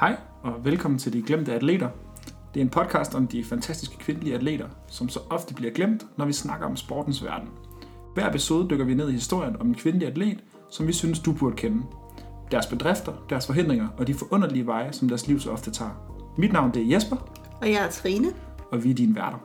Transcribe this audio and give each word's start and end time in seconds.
Hej 0.00 0.16
og 0.42 0.64
velkommen 0.64 0.98
til 0.98 1.12
De 1.12 1.22
Glemte 1.22 1.54
Atleter. 1.54 1.88
Det 2.54 2.60
er 2.60 2.64
en 2.64 2.70
podcast 2.70 3.14
om 3.14 3.26
de 3.26 3.44
fantastiske 3.44 3.98
kvindelige 3.98 4.34
atleter, 4.34 4.68
som 4.88 5.08
så 5.08 5.20
ofte 5.30 5.54
bliver 5.54 5.72
glemt, 5.72 6.06
når 6.18 6.24
vi 6.24 6.32
snakker 6.32 6.66
om 6.66 6.76
sportens 6.76 7.24
verden. 7.24 7.48
Hver 8.14 8.28
episode 8.28 8.68
dykker 8.70 8.84
vi 8.84 8.94
ned 8.94 9.08
i 9.08 9.12
historien 9.12 9.60
om 9.60 9.66
en 9.66 9.74
kvindelig 9.74 10.08
atlet, 10.08 10.44
som 10.70 10.86
vi 10.86 10.92
synes, 10.92 11.18
du 11.18 11.32
burde 11.32 11.56
kende. 11.56 11.82
Deres 12.50 12.66
bedrifter, 12.66 13.12
deres 13.30 13.46
forhindringer 13.46 13.88
og 13.98 14.06
de 14.06 14.14
forunderlige 14.14 14.66
veje, 14.66 14.92
som 14.92 15.08
deres 15.08 15.28
liv 15.28 15.40
så 15.40 15.50
ofte 15.50 15.70
tager. 15.70 15.90
Mit 16.38 16.52
navn 16.52 16.74
det 16.74 16.82
er 16.82 16.86
Jesper, 16.94 17.16
Og 17.60 17.68
jeg 17.68 17.84
er 17.86 17.90
Trine. 17.90 18.28
og 18.72 18.84
vi 18.84 18.90
er 18.90 18.94
dine 18.94 19.14
værter. 19.16 19.38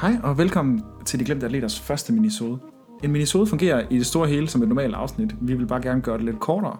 Hej 0.00 0.16
og 0.22 0.38
velkommen 0.38 0.82
til 1.04 1.18
De 1.20 1.24
Glemte 1.24 1.46
Atleters 1.46 1.80
første 1.80 2.12
minisode. 2.12 2.58
En 3.04 3.12
minisode 3.12 3.46
fungerer 3.46 3.86
i 3.90 3.98
det 3.98 4.06
store 4.06 4.28
hele 4.28 4.48
som 4.48 4.62
et 4.62 4.68
normalt 4.68 4.94
afsnit. 4.94 5.34
Vi 5.40 5.54
vil 5.54 5.66
bare 5.66 5.82
gerne 5.82 6.00
gøre 6.00 6.16
det 6.16 6.24
lidt 6.24 6.40
kortere. 6.40 6.76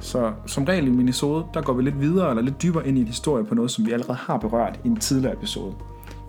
Så 0.00 0.32
som 0.46 0.64
regel 0.64 0.86
i 0.86 0.90
minisode, 0.90 1.44
der 1.54 1.60
går 1.60 1.72
vi 1.72 1.82
lidt 1.82 2.00
videre 2.00 2.30
eller 2.30 2.42
lidt 2.42 2.62
dybere 2.62 2.88
ind 2.88 2.98
i 2.98 3.00
en 3.00 3.06
historie 3.06 3.44
på 3.44 3.54
noget, 3.54 3.70
som 3.70 3.86
vi 3.86 3.92
allerede 3.92 4.18
har 4.18 4.36
berørt 4.36 4.80
i 4.84 4.88
en 4.88 4.96
tidligere 4.96 5.34
episode. 5.34 5.74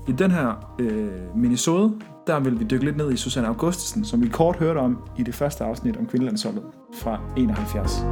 I 0.08 0.12
den 0.12 0.32
her 0.32 0.76
øh, 0.80 1.38
minisode, 1.38 1.94
der 2.28 2.40
vil 2.40 2.59
vi 2.59 2.66
dykke 2.66 2.86
lidt 2.86 2.98
ned 2.98 3.12
i 3.12 3.18
Susanne 3.18 3.48
Augustesen, 3.48 4.05
som 4.05 4.23
vi 4.23 4.28
kort 4.28 4.55
hørte 4.55 4.78
om 4.78 4.98
i 5.18 5.23
det 5.23 5.36
første 5.36 5.64
afsnit 5.64 5.98
om 5.98 6.05
kvindelandsholdet 6.05 6.64
fra 6.94 7.22
71. 7.38 8.05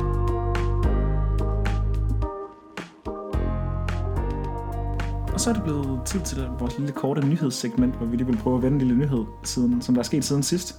Og 5.34 5.42
så 5.42 5.50
er 5.50 5.54
det 5.54 5.64
blevet 5.64 6.00
tid 6.05 6.20
til 6.20 6.48
vores 6.60 6.78
lille 6.78 6.94
korte 6.94 7.28
nyhedssegment, 7.28 7.96
hvor 7.96 8.05
vi 8.05 8.18
lige 8.18 8.28
vil 8.28 8.38
prøve 8.38 8.58
at 8.58 8.64
vende 8.64 8.76
en 8.76 8.88
lille 8.88 9.04
nyhed, 9.04 9.26
siden, 9.44 9.82
som 9.82 9.96
der 9.96 10.00
er 10.00 10.04
sket 10.04 10.26
siden 10.26 10.44
sidst. 10.44 10.76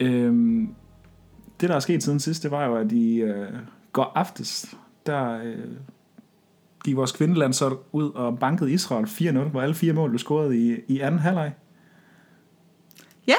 Øhm, 0.00 0.68
det, 1.64 1.70
der 1.70 1.76
er 1.76 1.80
sket 1.80 2.02
siden 2.02 2.20
sidst, 2.20 2.42
det 2.42 2.50
var 2.50 2.66
jo, 2.66 2.76
at 2.76 2.92
i 2.92 3.16
øh, 3.16 3.48
går 3.92 4.12
aftes, 4.14 4.74
der 5.06 5.38
øh, 5.44 5.58
gik 6.84 6.96
vores 6.96 7.12
kvindelandshold 7.12 7.78
ud 7.92 8.10
og 8.10 8.38
bankede 8.38 8.72
Israel 8.72 9.04
4-0, 9.04 9.48
hvor 9.48 9.60
alle 9.60 9.74
fire 9.74 9.92
mål 9.92 10.10
blev 10.10 10.18
scoret 10.18 10.54
i, 10.54 10.76
i 10.88 11.00
anden 11.00 11.20
halvleg. 11.20 11.52
Ja, 13.26 13.34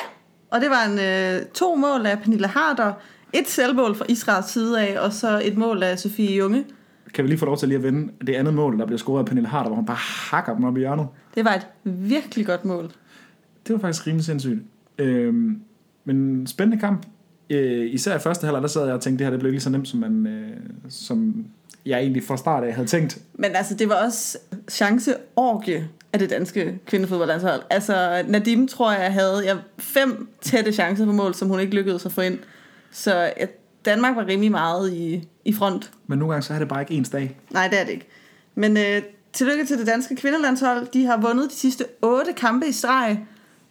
og 0.51 0.61
det 0.61 0.69
var 0.69 0.85
en 0.85 0.99
øh, 0.99 1.45
to 1.53 1.75
mål 1.75 2.05
af 2.05 2.19
Pernille 2.19 2.47
Harder, 2.47 2.93
et 3.33 3.47
selvmål 3.47 3.95
fra 3.95 4.05
Israels 4.09 4.49
side 4.49 4.81
af, 4.81 4.99
og 4.99 5.13
så 5.13 5.41
et 5.43 5.57
mål 5.57 5.83
af 5.83 5.99
Sofie 5.99 6.37
Junge. 6.37 6.65
Kan 7.13 7.23
vi 7.23 7.29
lige 7.29 7.39
få 7.39 7.45
lov 7.45 7.57
til 7.57 7.67
lige 7.67 7.77
at 7.77 7.83
vende 7.83 8.11
det 8.27 8.33
andet 8.33 8.53
mål, 8.53 8.79
der 8.79 8.85
bliver 8.85 8.97
scoret 8.97 9.19
af 9.19 9.25
Pernille 9.25 9.49
Harder, 9.49 9.67
hvor 9.67 9.75
hun 9.75 9.85
bare 9.85 9.97
hakker 10.31 10.55
dem 10.55 10.63
op 10.63 10.77
i 10.77 10.79
hjørnet. 10.79 11.07
Det 11.35 11.45
var 11.45 11.53
et 11.53 11.67
virkelig 11.83 12.45
godt 12.45 12.65
mål. 12.65 12.91
Det 13.67 13.73
var 13.73 13.79
faktisk 13.79 14.07
rimelig 14.07 14.25
sindssygt. 14.25 14.59
Øhm, 14.97 15.61
men 16.05 16.47
spændende 16.47 16.79
kamp. 16.79 17.05
Øh, 17.49 17.93
især 17.93 18.15
i 18.15 18.19
første 18.19 18.45
halvleg, 18.45 18.61
der 18.61 18.67
sad 18.67 18.85
jeg 18.85 18.93
og 18.93 19.01
tænkte, 19.01 19.19
det 19.19 19.25
her 19.25 19.31
det 19.31 19.39
blev 19.39 19.49
ikke 19.49 19.55
lige 19.55 19.63
så 19.63 19.69
nemt, 19.69 19.87
som, 19.87 19.99
man, 19.99 20.27
øh, 20.27 20.57
som 20.89 21.45
jeg 21.85 21.99
egentlig 21.99 22.23
fra 22.23 22.37
start 22.37 22.63
af 22.63 22.73
havde 22.73 22.87
tænkt. 22.87 23.17
Men 23.33 23.51
altså, 23.55 23.75
det 23.75 23.89
var 23.89 24.05
også 24.05 24.37
chanceorgie 24.69 25.89
af 26.13 26.19
det 26.19 26.29
danske 26.29 26.79
kvindefodboldlandshold. 26.85 27.61
Altså, 27.69 28.23
Nadim 28.27 28.67
tror 28.67 28.91
jeg 28.91 29.13
havde 29.13 29.41
jeg, 29.45 29.57
fem 29.77 30.27
tætte 30.41 30.71
chancer 30.71 31.05
på 31.05 31.11
mål, 31.11 31.33
som 31.33 31.47
hun 31.47 31.59
ikke 31.59 31.75
lykkedes 31.75 32.05
at 32.05 32.11
få 32.11 32.21
ind. 32.21 32.39
Så 32.91 33.15
ja, 33.15 33.45
Danmark 33.85 34.15
var 34.15 34.27
rimelig 34.27 34.51
meget 34.51 34.93
i, 34.93 35.27
i 35.45 35.53
front. 35.53 35.91
Men 36.07 36.19
nogle 36.19 36.33
gange 36.33 36.43
så 36.43 36.53
er 36.53 36.59
det 36.59 36.67
bare 36.67 36.81
ikke 36.81 36.93
ens 36.93 37.09
dag. 37.09 37.37
Nej, 37.51 37.67
det 37.67 37.79
er 37.79 37.83
det 37.83 37.91
ikke. 37.91 38.07
Men 38.55 38.77
øh, 38.77 39.01
tillykke 39.33 39.65
til 39.65 39.77
det 39.77 39.87
danske 39.87 40.15
kvindelandshold. 40.15 40.87
De 40.93 41.05
har 41.05 41.21
vundet 41.21 41.49
de 41.49 41.55
sidste 41.55 41.85
otte 42.01 42.33
kampe 42.33 42.67
i 42.67 42.71
streg, 42.71 43.19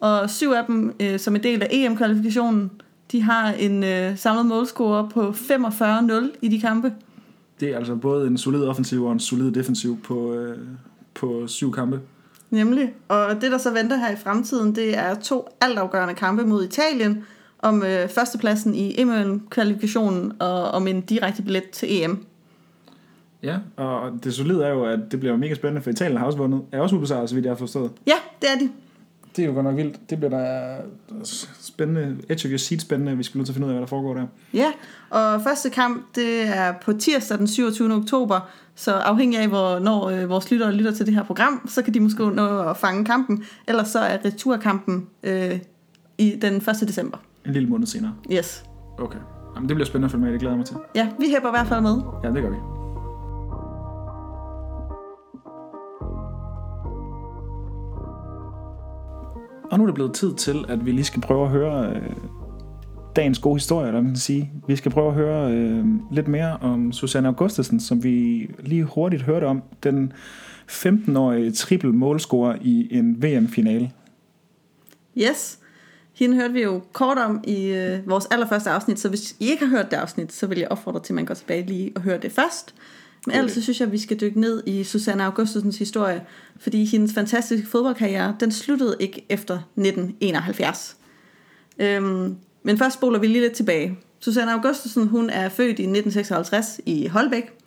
og 0.00 0.31
syv 0.31 0.50
af 0.50 0.64
dem 0.66 0.94
øh, 1.00 1.19
som 1.19 1.36
en 1.36 1.42
del 1.42 1.62
af 1.62 1.69
EM-kvalifikationen. 1.70 2.70
De 3.12 3.22
har 3.22 3.52
en 3.52 3.84
øh, 3.84 4.19
samlet 4.19 4.47
målscore 4.47 5.08
på 5.08 5.28
45-0 5.30 6.38
i 6.42 6.48
de 6.48 6.60
kampe. 6.60 6.92
Det 7.60 7.69
er 7.69 7.77
altså 7.77 7.94
både 7.94 8.26
en 8.26 8.38
solid 8.38 8.65
offensiv 8.65 9.04
og 9.04 9.12
en 9.12 9.20
solid 9.20 9.53
defensiv 9.53 10.00
på, 10.03 10.34
øh, 10.34 10.59
på 11.15 11.47
syv 11.47 11.72
kampe. 11.72 12.00
Nemlig. 12.50 12.94
Og 13.09 13.41
det, 13.41 13.53
der 13.53 13.59
så 13.59 13.70
venter 13.70 13.97
her 13.97 14.10
i 14.10 14.16
fremtiden, 14.16 14.75
det 14.75 14.98
er 14.98 15.15
to 15.15 15.48
altafgørende 15.60 16.15
kampe 16.15 16.47
mod 16.47 16.65
Italien 16.65 17.25
om 17.59 17.82
øh, 17.82 18.09
førstepladsen 18.09 18.75
i 18.75 19.00
EM-kvalifikationen 19.00 20.32
og 20.38 20.62
om 20.62 20.86
en 20.86 21.00
direkte 21.00 21.42
billet 21.42 21.71
til 21.71 21.88
EM. 21.91 22.26
Ja, 23.42 23.56
og 23.76 24.12
det 24.25 24.34
solide 24.34 24.65
er 24.65 24.71
jo, 24.71 24.84
at 24.84 24.98
det 25.10 25.21
bliver 25.21 25.36
mega 25.36 25.54
spændende, 25.54 25.82
for 25.82 25.91
Italien 25.91 26.19
har 26.19 26.26
også 26.26 26.38
vundet. 26.38 26.62
Er 26.72 26.81
også 26.81 26.97
ubesejret, 26.97 27.28
så 27.28 27.34
vidt 27.34 27.44
jeg 27.44 27.50
har 27.50 27.59
forstået. 27.59 27.91
Ja, 28.06 28.16
det 28.42 28.48
er 28.54 28.59
de. 28.59 28.71
Det 29.37 29.43
er 29.43 29.47
jo 29.47 29.55
godt 29.55 29.65
nok 29.65 29.77
vildt. 29.77 30.11
Det 30.11 30.19
bliver 30.19 30.31
da 30.31 30.77
spændende, 31.61 32.17
edge 32.28 32.49
of 32.49 32.50
your 32.50 32.59
seat 32.59 32.81
spændende, 32.81 33.17
vi 33.17 33.22
skal 33.22 33.39
nødt 33.39 33.47
til 33.47 33.53
at 33.53 33.55
finde 33.55 33.67
ud 33.67 33.71
af, 33.72 33.75
hvad 33.75 33.81
der 33.81 33.87
foregår 33.87 34.15
der. 34.15 34.27
Ja, 34.55 34.72
og 35.11 35.43
første 35.43 35.71
kamp, 35.71 36.03
det 36.15 36.43
er 36.56 36.75
på 36.83 36.93
tirsdag 36.93 37.39
den 37.39 37.47
27. 37.47 37.95
oktober, 37.95 38.41
så 38.75 38.93
afhængig 38.93 39.39
af, 39.39 39.49
hvornår 39.49 40.09
øh, 40.09 40.28
vores 40.28 40.50
lyttere 40.50 40.72
lytter 40.72 40.93
til 40.93 41.06
det 41.06 41.15
her 41.15 41.22
program, 41.22 41.69
så 41.69 41.83
kan 41.83 41.95
de 41.95 42.00
måske 42.00 42.31
nå 42.31 42.59
at 42.59 42.77
fange 42.77 43.05
kampen, 43.05 43.45
ellers 43.69 43.89
så 43.89 43.99
er 43.99 44.19
returkampen 44.25 45.06
øh, 45.22 45.59
i 46.19 46.39
den 46.43 46.55
1. 46.55 46.65
december. 46.81 47.19
En 47.47 47.53
lille 47.53 47.69
måned 47.69 47.87
senere. 47.87 48.12
Yes. 48.33 48.65
Okay. 48.99 49.19
Jamen, 49.55 49.69
det 49.69 49.77
bliver 49.77 49.87
spændende 49.87 50.05
at 50.05 50.11
følge 50.11 50.25
med, 50.25 50.33
det 50.33 50.41
glæder 50.41 50.53
jeg 50.53 50.59
mig 50.59 50.66
til. 50.66 50.77
Ja, 50.95 51.09
vi 51.19 51.27
hæpper 51.28 51.49
i 51.49 51.53
hvert 51.53 51.66
fald 51.66 51.81
med. 51.81 51.97
Ja, 52.25 52.28
det 52.28 52.43
gør 52.43 52.51
vi. 52.51 52.84
Og 59.74 59.78
nu 59.78 59.84
er 59.84 59.86
det 59.86 59.94
blevet 59.94 60.14
tid 60.14 60.34
til, 60.34 60.64
at 60.68 60.86
vi 60.86 60.92
lige 60.92 61.04
skal 61.04 61.22
prøve 61.22 61.44
at 61.44 61.50
høre 61.50 61.90
øh, 61.90 62.02
dagens 63.16 63.38
gode 63.38 63.54
historie, 63.56 63.88
eller 63.88 64.00
man 64.00 64.10
kan 64.10 64.18
sige. 64.18 64.52
Vi 64.68 64.76
skal 64.76 64.92
prøve 64.92 65.08
at 65.08 65.14
høre 65.14 65.52
øh, 65.52 65.84
lidt 66.12 66.28
mere 66.28 66.56
om 66.60 66.92
Susanne 66.92 67.28
Augustesen, 67.28 67.80
som 67.80 68.04
vi 68.04 68.50
lige 68.58 68.84
hurtigt 68.84 69.22
hørte 69.22 69.44
om. 69.44 69.62
Den 69.82 70.12
15-årige 70.70 71.52
triple 71.52 71.92
målscorer 71.92 72.56
i 72.60 72.88
en 72.90 73.22
VM-finale. 73.22 73.92
Yes. 75.18 75.58
Hende 76.12 76.36
hørte 76.36 76.54
vi 76.54 76.62
jo 76.62 76.82
kort 76.92 77.18
om 77.18 77.44
i 77.46 77.66
øh, 77.66 78.08
vores 78.08 78.26
allerførste 78.26 78.70
afsnit, 78.70 79.00
så 79.00 79.08
hvis 79.08 79.36
I 79.41 79.50
ikke 79.50 79.66
har 79.66 79.76
hørt 79.76 79.91
det 79.91 79.96
afsnit, 79.96 80.32
så 80.32 80.46
vil 80.46 80.58
jeg 80.58 80.68
opfordre 80.68 81.00
til, 81.00 81.12
at 81.12 81.14
man 81.14 81.24
går 81.24 81.34
tilbage 81.34 81.66
lige 81.66 81.92
og 81.96 82.02
hører 82.02 82.18
det 82.18 82.32
først. 82.32 82.74
Men 83.26 83.36
ellers 83.36 83.52
så 83.52 83.62
synes 83.62 83.80
jeg, 83.80 83.86
at 83.86 83.92
vi 83.92 83.98
skal 83.98 84.20
dykke 84.20 84.40
ned 84.40 84.62
i 84.66 84.84
Susanne 84.84 85.24
Augustusens 85.24 85.78
historie, 85.78 86.26
fordi 86.58 86.84
hendes 86.84 87.14
fantastiske 87.14 87.66
fodboldkarriere, 87.66 88.36
den 88.40 88.52
sluttede 88.52 88.96
ikke 89.00 89.26
efter 89.28 89.54
1971. 89.54 90.96
Øhm, 91.78 92.36
men 92.62 92.78
først 92.78 92.94
spoler 92.94 93.18
vi 93.18 93.26
lige 93.26 93.40
lidt 93.40 93.52
tilbage. 93.52 93.98
Susanne 94.20 94.52
Augustusen, 94.52 95.08
hun 95.08 95.30
er 95.30 95.48
født 95.48 95.78
i 95.78 95.82
1956 95.82 96.80
i 96.86 97.06
Holbæk, 97.06 97.63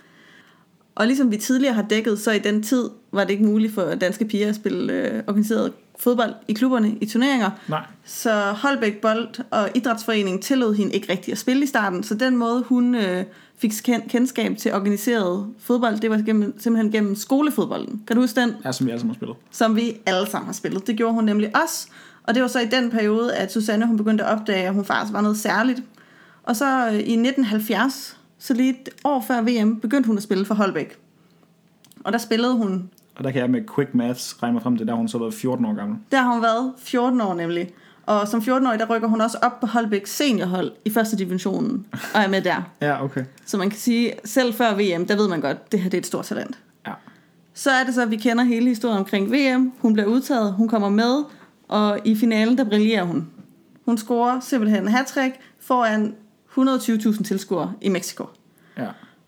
og 0.97 1.07
ligesom 1.07 1.31
vi 1.31 1.37
tidligere 1.37 1.73
har 1.73 1.81
dækket, 1.81 2.19
så 2.19 2.31
i 2.31 2.39
den 2.39 2.63
tid 2.63 2.89
var 3.11 3.23
det 3.23 3.31
ikke 3.31 3.45
muligt 3.45 3.73
for 3.73 3.95
danske 3.95 4.25
piger 4.25 4.49
at 4.49 4.55
spille 4.55 4.93
øh, 4.93 5.23
organiseret 5.27 5.73
fodbold 5.99 6.33
i 6.47 6.53
klubberne 6.53 6.97
i 7.01 7.05
turneringer. 7.05 7.49
Nej. 7.67 7.85
Så 8.05 8.31
Holbæk 8.33 9.01
Bold 9.01 9.27
og 9.51 9.69
Idrætsforeningen 9.75 10.41
tillod 10.41 10.75
hende 10.75 10.93
ikke 10.93 11.11
rigtig 11.11 11.31
at 11.31 11.37
spille 11.37 11.63
i 11.63 11.65
starten, 11.65 12.03
så 12.03 12.15
den 12.15 12.37
måde 12.37 12.63
hun 12.67 12.95
øh, 12.95 13.23
fik 13.57 13.71
ken- 13.83 14.09
kendskab 14.09 14.57
til 14.57 14.73
organiseret 14.73 15.47
fodbold, 15.59 15.99
det 15.99 16.09
var 16.09 16.17
gennem, 16.17 16.59
simpelthen 16.59 16.91
gennem 16.91 17.15
skolefodbolden. 17.15 18.03
Kan 18.07 18.15
du 18.15 18.21
huske 18.21 18.41
den? 18.41 18.53
Ja, 18.65 18.71
som 18.71 18.87
vi 18.87 18.91
alle 18.91 18.99
sammen 18.99 19.13
har 19.13 19.17
spillet. 19.17 19.37
Som 19.51 19.75
vi 19.75 19.97
alle 20.05 20.29
sammen 20.29 20.45
har 20.45 20.53
spillet. 20.53 20.87
Det 20.87 20.97
gjorde 20.97 21.13
hun 21.13 21.23
nemlig 21.23 21.51
også. 21.63 21.87
Og 22.23 22.33
det 22.35 22.41
var 22.41 22.47
så 22.47 22.59
i 22.59 22.65
den 22.65 22.91
periode, 22.91 23.35
at 23.35 23.53
Susanne 23.53 23.85
hun 23.87 23.97
begyndte 23.97 24.23
at 24.23 24.39
opdage, 24.39 24.67
at 24.67 24.73
hun 24.73 24.85
faktisk 24.85 25.13
var 25.13 25.21
noget 25.21 25.37
særligt. 25.37 25.79
Og 26.43 26.55
så 26.55 26.87
øh, 26.87 26.93
i 26.93 26.97
1970, 26.97 28.17
så 28.39 28.53
lige 28.53 28.69
et 28.69 28.89
år 29.03 29.23
før 29.27 29.41
VM, 29.41 29.79
begyndte 29.79 30.07
hun 30.07 30.17
at 30.17 30.23
spille 30.23 30.45
for 30.45 30.55
Holbæk. 30.55 30.97
Og 32.03 32.13
der 32.13 32.19
spillede 32.19 32.53
hun 32.53 32.89
Og 33.15 33.23
der 33.23 33.31
kan 33.31 33.41
jeg 33.41 33.49
med 33.49 33.61
quick 33.75 33.93
maths 33.93 34.43
regne 34.43 34.53
mig 34.53 34.63
frem 34.63 34.77
til, 34.77 34.87
der 34.87 34.93
hun 34.93 35.07
så 35.07 35.17
været 35.17 35.33
14 35.33 35.65
år 35.65 35.73
gammel. 35.73 35.97
Der 36.11 36.21
har 36.21 36.33
hun 36.33 36.41
været 36.41 36.73
14 36.77 37.21
år 37.21 37.33
nemlig. 37.33 37.69
Og 38.05 38.27
som 38.27 38.39
14-årig, 38.39 38.79
der 38.79 38.95
rykker 38.95 39.07
hun 39.07 39.21
også 39.21 39.37
op 39.41 39.59
på 39.59 39.65
Holbæk 39.65 40.07
seniorhold 40.07 40.71
i 40.85 40.89
første 40.89 41.17
divisionen, 41.17 41.85
og 42.13 42.21
er 42.21 42.27
med 42.27 42.41
der. 42.41 42.61
Ja, 42.81 43.03
okay. 43.03 43.25
Så 43.45 43.57
man 43.57 43.69
kan 43.69 43.79
sige, 43.79 44.13
selv 44.25 44.53
før 44.53 44.73
VM, 44.73 45.05
der 45.05 45.15
ved 45.15 45.27
man 45.27 45.41
godt, 45.41 45.71
det 45.71 45.79
her 45.79 45.89
det 45.89 45.97
er 45.97 46.01
et 46.01 46.05
stort 46.05 46.25
talent. 46.25 46.57
Ja. 46.87 46.91
Så 47.53 47.71
er 47.71 47.83
det 47.83 47.93
så, 47.93 48.01
at 48.01 48.11
vi 48.11 48.15
kender 48.15 48.43
hele 48.43 48.67
historien 48.67 48.97
omkring 48.97 49.31
VM. 49.31 49.71
Hun 49.79 49.93
bliver 49.93 50.07
udtaget, 50.07 50.53
hun 50.53 50.67
kommer 50.67 50.89
med, 50.89 51.23
og 51.67 51.99
i 52.05 52.15
finalen, 52.15 52.57
der 52.57 52.63
brillerer 52.63 53.03
hun. 53.03 53.27
Hun 53.85 53.97
scorer 53.97 54.39
simpelthen 54.39 54.83
en 54.83 54.87
hat 54.87 55.17
foran 55.59 56.15
120.000 56.57 57.23
tilskuere 57.23 57.73
i 57.81 57.89
Mexico. 57.89 58.25
Ja. 58.77 58.87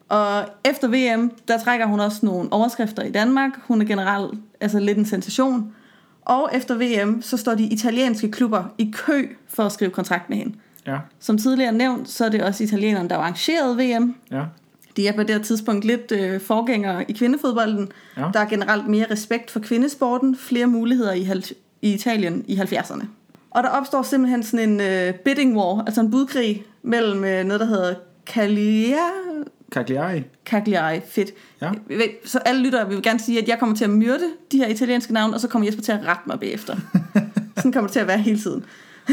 Og 0.10 0.46
efter 0.66 0.88
VM, 0.88 1.32
der 1.48 1.60
trækker 1.60 1.86
hun 1.86 2.00
også 2.00 2.26
nogle 2.26 2.54
overskrifter 2.54 3.04
i 3.04 3.12
Danmark. 3.12 3.52
Hun 3.68 3.82
er 3.82 3.86
generelt 3.86 4.40
altså 4.60 4.80
lidt 4.80 4.98
en 4.98 5.06
sensation. 5.06 5.74
Og 6.22 6.50
efter 6.54 6.76
VM, 6.76 7.22
så 7.22 7.38
står 7.38 7.56
de 7.56 7.64
italienske 7.64 8.32
klubber 8.32 8.64
i 8.78 8.94
kø 8.94 9.28
for 9.48 9.64
at 9.64 9.72
skrive 9.72 9.92
kontrakt 9.92 10.30
med 10.30 10.38
hende. 10.38 10.56
Ja. 10.88 10.98
Som 11.20 11.38
tidligere 11.38 11.72
nævnt, 11.72 12.10
så 12.10 12.26
er 12.26 12.30
det 12.30 12.44
også 12.44 12.64
italienerne, 12.64 13.10
der 13.10 13.16
har 13.16 13.22
arrangeret 13.22 13.78
VM. 13.78 14.16
Ja. 14.32 14.44
De 14.98 15.08
er 15.08 15.12
på 15.12 15.24
det 15.24 15.30
her 15.30 15.44
tidspunkt 15.44 15.86
lidt 15.86 16.12
øh, 16.12 16.42
forgængere 16.42 17.12
i 17.12 17.14
kvindefodbolden. 17.14 17.92
Ja. 18.18 18.26
Der 18.34 18.40
er 18.40 18.46
generelt 18.46 18.88
mere 18.88 19.06
respekt 19.12 19.52
for 19.52 19.60
kvindesporten, 19.60 20.38
flere 20.38 20.68
muligheder 20.68 21.14
i, 21.14 21.24
halv- 21.24 21.56
i 21.82 21.94
Italien 21.94 22.46
i 22.48 22.56
70'erne. 22.56 23.06
Og 23.52 23.64
der 23.64 23.70
opstår 23.70 24.02
simpelthen 24.02 24.44
sådan 24.44 24.70
en 24.70 24.82
øh, 24.82 25.14
bidding 25.14 25.58
war, 25.58 25.84
altså 25.86 26.02
en 26.02 26.12
budkrig 26.12 26.64
mellem 26.84 27.24
øh, 27.24 27.46
noget, 27.46 27.60
der 27.60 27.66
hedder 27.66 27.96
Cagliari, 28.26 29.44
Cagliari. 29.72 30.24
Cagliari, 30.46 31.00
fedt. 31.08 31.32
Ja. 31.62 31.72
Så 32.26 32.40
alle 32.40 32.64
lyttere 32.64 32.90
vil 32.90 33.02
gerne 33.02 33.20
sige, 33.20 33.42
at 33.42 33.48
jeg 33.48 33.60
kommer 33.60 33.76
til 33.76 33.84
at 33.84 33.90
myrde 33.90 34.26
de 34.52 34.58
her 34.58 34.68
italienske 34.68 35.14
navne, 35.14 35.34
og 35.34 35.40
så 35.40 35.48
kommer 35.48 35.68
Jesper 35.68 35.82
til 35.84 35.92
at 35.92 36.06
rette 36.06 36.22
mig 36.26 36.40
bagefter. 36.40 36.76
Sådan 37.58 37.72
kommer 37.72 37.88
det 37.88 37.94
til 37.94 38.00
at 38.00 38.08
være 38.08 38.18
hele 38.18 38.40
tiden. 38.40 38.66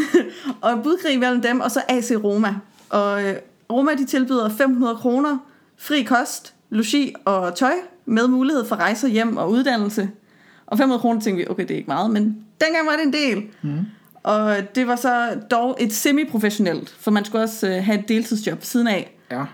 og 0.60 0.82
budkrig 0.82 1.18
mellem 1.18 1.42
dem, 1.42 1.60
og 1.60 1.70
så 1.70 1.82
AC 1.88 2.10
Roma. 2.24 2.54
Og 2.88 3.24
øh, 3.24 3.34
Roma, 3.72 3.94
de 3.94 4.06
tilbyder 4.06 4.48
500 4.48 4.96
kroner, 4.96 5.38
fri 5.78 6.02
kost, 6.02 6.54
logi 6.70 7.14
og 7.24 7.54
tøj, 7.54 7.72
med 8.06 8.28
mulighed 8.28 8.64
for 8.64 8.76
rejser 8.76 9.08
hjem 9.08 9.36
og 9.36 9.50
uddannelse. 9.50 10.10
Og 10.66 10.78
500 10.78 11.00
kroner 11.00 11.20
tænkte 11.20 11.44
vi, 11.44 11.50
okay, 11.50 11.62
det 11.62 11.70
er 11.70 11.76
ikke 11.76 11.90
meget, 11.90 12.10
men 12.10 12.44
dengang 12.60 12.86
var 12.86 12.92
det 12.92 13.02
en 13.06 13.12
del. 13.12 13.42
Mm. 13.62 13.86
Og 14.26 14.56
det 14.74 14.86
var 14.86 14.96
så 14.96 15.40
dog 15.50 15.76
et 15.80 15.92
semi-professionelt, 15.92 16.96
for 16.98 17.10
man 17.10 17.24
skulle 17.24 17.44
også 17.44 17.68
øh, 17.68 17.84
have 17.84 17.98
et 17.98 18.08
deltidsjob 18.08 18.64
siden 18.64 18.86
af. 18.86 19.16
Ja. 19.30 19.44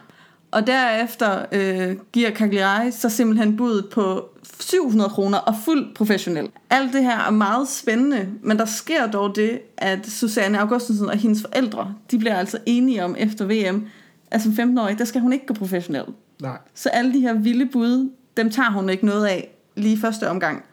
Og 0.51 0.67
derefter 0.67 1.45
øh, 1.53 1.97
giver 2.13 2.31
Cagliari 2.31 2.91
så 2.91 3.09
simpelthen 3.09 3.57
budet 3.57 3.89
på 3.89 4.29
700 4.61 5.11
kroner 5.11 5.39
og 5.39 5.55
fuldt 5.65 5.97
professionel. 5.97 6.49
Alt 6.71 6.93
det 6.93 7.03
her 7.03 7.19
er 7.19 7.31
meget 7.31 7.69
spændende, 7.69 8.29
men 8.43 8.59
der 8.59 8.65
sker 8.65 9.07
dog 9.07 9.37
det, 9.37 9.61
at 9.77 10.07
Susanne 10.07 10.61
Augustensen 10.61 11.09
og 11.09 11.17
hendes 11.17 11.41
forældre, 11.43 11.95
de 12.11 12.19
bliver 12.19 12.37
altså 12.37 12.59
enige 12.67 13.05
om 13.05 13.17
efter 13.19 13.45
VM, 13.45 13.87
at 14.31 14.43
som 14.43 14.53
15-årig, 14.53 14.99
der 14.99 15.05
skal 15.05 15.21
hun 15.21 15.33
ikke 15.33 15.47
gå 15.47 15.55
professionel. 15.55 16.05
Nej. 16.43 16.59
Så 16.75 16.89
alle 16.89 17.13
de 17.13 17.21
her 17.21 17.35
vilde 17.35 17.67
bud, 17.67 18.11
dem 18.37 18.51
tager 18.51 18.71
hun 18.71 18.91
ikke 18.91 19.07
noget 19.07 19.27
af 19.27 19.49
lige 19.77 19.99
første 19.99 20.29
omgang. 20.29 20.65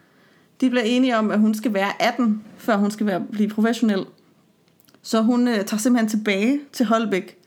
De 0.61 0.69
bliver 0.69 0.83
enige 0.83 1.17
om, 1.17 1.31
at 1.31 1.39
hun 1.39 1.53
skal 1.53 1.73
være 1.73 2.01
18, 2.01 2.44
før 2.57 2.75
hun 2.75 2.91
skal 2.91 3.06
være, 3.06 3.21
blive 3.31 3.50
professionel. 3.50 4.06
Så 5.01 5.21
hun 5.21 5.47
øh, 5.47 5.65
tager 5.65 5.77
simpelthen 5.77 6.09
tilbage 6.09 6.59
til 6.73 6.85
Holbæk 6.85 7.39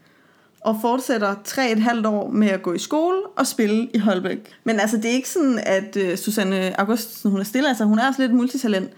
og 0.64 0.78
fortsætter 0.80 1.34
tre 1.44 1.72
et 1.72 1.78
halvt 1.78 2.06
år 2.06 2.30
med 2.30 2.48
at 2.48 2.62
gå 2.62 2.72
i 2.72 2.78
skole 2.78 3.18
og 3.36 3.46
spille 3.46 3.88
i 3.94 3.98
Holbæk. 3.98 4.38
Men 4.64 4.80
altså, 4.80 4.96
det 4.96 5.04
er 5.04 5.14
ikke 5.14 5.28
sådan, 5.28 5.58
at 5.66 5.96
uh, 5.96 6.16
Susanne 6.16 6.80
Augustsen, 6.80 7.30
hun 7.30 7.40
er 7.40 7.44
stille. 7.44 7.68
Altså, 7.68 7.84
hun 7.84 7.98
er 7.98 8.08
også 8.08 8.22
lidt 8.22 8.34
multitalent. 8.34 8.90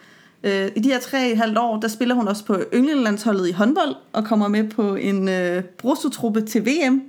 Uh, 0.45 0.51
I 0.51 0.81
de 0.81 0.89
her 0.89 1.01
tre 1.01 1.31
et 1.31 1.39
halvt 1.39 1.59
år, 1.59 1.81
der 1.81 1.89
spiller 1.89 2.15
hun 2.15 2.29
også 2.29 2.45
på 2.45 2.59
ynglingelandsholdet 2.75 3.49
i 3.49 3.53
håndbold 3.53 3.95
og 4.13 4.25
kommer 4.25 4.49
med 4.49 4.71
på 4.71 4.95
en 4.95 5.29
uh, 5.29 5.65
brustotruppe 5.79 6.41
til 6.41 6.67
VM. 6.67 7.03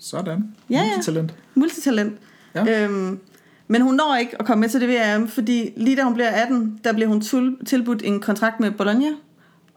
Sådan. 0.00 0.54
Ja, 0.70 0.74
ja. 0.76 0.84
Multitalent. 0.84 1.34
Multitalent. 1.54 2.18
Ja. 2.54 2.84
Øhm, 2.84 3.20
men 3.68 3.82
hun 3.82 3.94
når 3.94 4.16
ikke 4.20 4.36
at 4.40 4.46
komme 4.46 4.60
med 4.60 4.68
til 4.68 4.80
det 4.80 4.88
VM, 4.88 5.28
fordi 5.28 5.72
lige 5.76 5.96
da 5.96 6.02
hun 6.02 6.14
bliver 6.14 6.30
18, 6.30 6.80
der 6.84 6.92
bliver 6.92 7.08
hun 7.08 7.20
tilbudt 7.66 8.02
en 8.04 8.20
kontrakt 8.20 8.60
med 8.60 8.70
Bologna. 8.70 9.08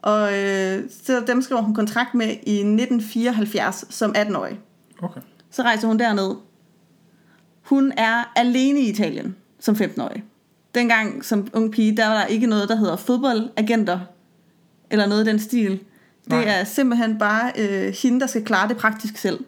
Og 0.02 0.38
øh, 0.38 0.82
så 1.04 1.24
dem 1.26 1.42
skriver 1.42 1.62
hun 1.62 1.74
kontrakt 1.74 2.14
med 2.14 2.26
i 2.26 2.56
1974 2.58 3.84
som 3.90 4.14
18-årig. 4.16 4.58
Okay. 5.02 5.20
Så 5.50 5.62
rejser 5.62 5.88
hun 5.88 5.98
derned. 5.98 6.34
Hun 7.62 7.92
er 7.96 8.32
alene 8.36 8.80
i 8.80 8.90
Italien 8.90 9.36
som 9.60 9.74
15-årig. 9.74 10.24
Dengang 10.74 11.24
som 11.24 11.48
ung 11.52 11.72
pige, 11.72 11.96
der 11.96 12.06
var 12.06 12.14
der 12.14 12.24
ikke 12.24 12.46
noget, 12.46 12.68
der 12.68 12.76
hedder 12.76 12.96
fodboldagenter, 12.96 14.00
eller 14.90 15.06
noget 15.06 15.26
i 15.26 15.30
den 15.30 15.38
stil. 15.38 15.70
Det 15.70 16.28
Nej. 16.28 16.44
er 16.46 16.64
simpelthen 16.64 17.18
bare 17.18 17.52
øh, 17.58 17.94
hende, 18.02 18.20
der 18.20 18.26
skal 18.26 18.44
klare 18.44 18.68
det 18.68 18.76
praktisk 18.76 19.16
selv. 19.16 19.44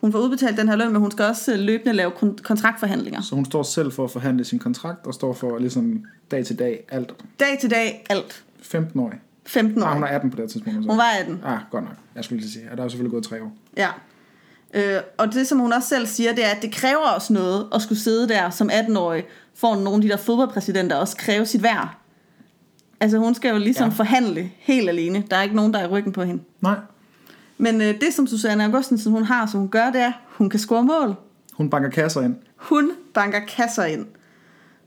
Hun 0.00 0.12
får 0.12 0.18
udbetalt 0.18 0.56
den 0.56 0.68
her 0.68 0.76
løn, 0.76 0.92
men 0.92 1.00
hun 1.00 1.10
skal 1.10 1.24
også 1.24 1.52
øh, 1.52 1.58
løbende 1.58 1.92
lave 1.92 2.10
kon- 2.10 2.42
kontraktforhandlinger. 2.42 3.20
Så 3.20 3.34
hun 3.34 3.44
står 3.44 3.62
selv 3.62 3.92
for 3.92 4.04
at 4.04 4.10
forhandle 4.10 4.44
sin 4.44 4.58
kontrakt, 4.58 5.06
og 5.06 5.14
står 5.14 5.32
for 5.32 5.58
ligesom 5.58 6.04
dag 6.30 6.44
til 6.46 6.58
dag 6.58 6.84
alt. 6.88 7.12
Dag 7.40 7.58
til 7.60 7.70
dag, 7.70 8.06
alt. 8.10 8.44
15 8.62 9.00
år. 9.00 9.12
15 9.46 9.78
Nej, 9.78 9.94
hun 9.94 10.02
år. 10.02 10.06
er 10.06 10.10
18 10.14 10.30
på 10.30 10.36
det 10.36 10.50
tidspunkt. 10.50 10.84
Så. 10.84 10.88
Hun 10.88 10.98
var 10.98 11.10
18. 11.20 11.40
Ah, 11.44 11.58
godt 11.70 11.84
nok. 11.84 11.94
Jeg 12.14 12.24
skulle 12.24 12.40
lige 12.40 12.52
sige. 12.52 12.64
Og 12.70 12.76
der 12.76 12.82
er 12.82 12.84
jo 12.84 12.90
selvfølgelig 12.90 13.12
gået 13.12 13.24
tre 13.24 13.42
år. 13.42 13.52
Ja. 13.76 13.88
Øh, 14.74 15.02
og 15.18 15.32
det, 15.34 15.46
som 15.46 15.58
hun 15.58 15.72
også 15.72 15.88
selv 15.88 16.06
siger, 16.06 16.34
det 16.34 16.44
er, 16.44 16.48
at 16.48 16.62
det 16.62 16.72
kræver 16.72 17.06
også 17.16 17.32
noget 17.32 17.66
at 17.74 17.82
skulle 17.82 17.98
sidde 17.98 18.28
der 18.28 18.50
som 18.50 18.70
18-årig, 18.70 19.24
for 19.54 19.74
nogle 19.74 19.94
af 19.94 20.00
de 20.00 20.08
der 20.08 20.16
fodboldpræsidenter 20.16 20.96
også 20.96 21.16
kræve 21.16 21.46
sit 21.46 21.62
værd. 21.62 21.88
Altså 23.00 23.18
hun 23.18 23.34
skal 23.34 23.50
jo 23.52 23.58
ligesom 23.58 23.88
ja. 23.88 23.94
forhandle 23.94 24.50
helt 24.58 24.88
alene. 24.88 25.24
Der 25.30 25.36
er 25.36 25.42
ikke 25.42 25.56
nogen, 25.56 25.72
der 25.74 25.78
er 25.78 25.84
i 25.84 25.86
ryggen 25.86 26.12
på 26.12 26.22
hende. 26.22 26.42
Nej. 26.60 26.76
Men 27.58 27.80
øh, 27.80 28.00
det, 28.00 28.14
som 28.14 28.26
Susanne 28.26 28.64
Augustensen 28.64 29.12
hun 29.12 29.24
har, 29.24 29.46
som 29.46 29.60
hun 29.60 29.68
gør, 29.68 29.90
det 29.90 30.00
er, 30.00 30.12
hun 30.28 30.50
kan 30.50 30.60
score 30.60 30.82
mål. 30.82 31.14
Hun 31.52 31.70
banker 31.70 31.90
kasser 31.90 32.22
ind. 32.22 32.36
Hun 32.56 32.90
banker 33.14 33.40
kasser 33.56 33.84
ind. 33.84 34.06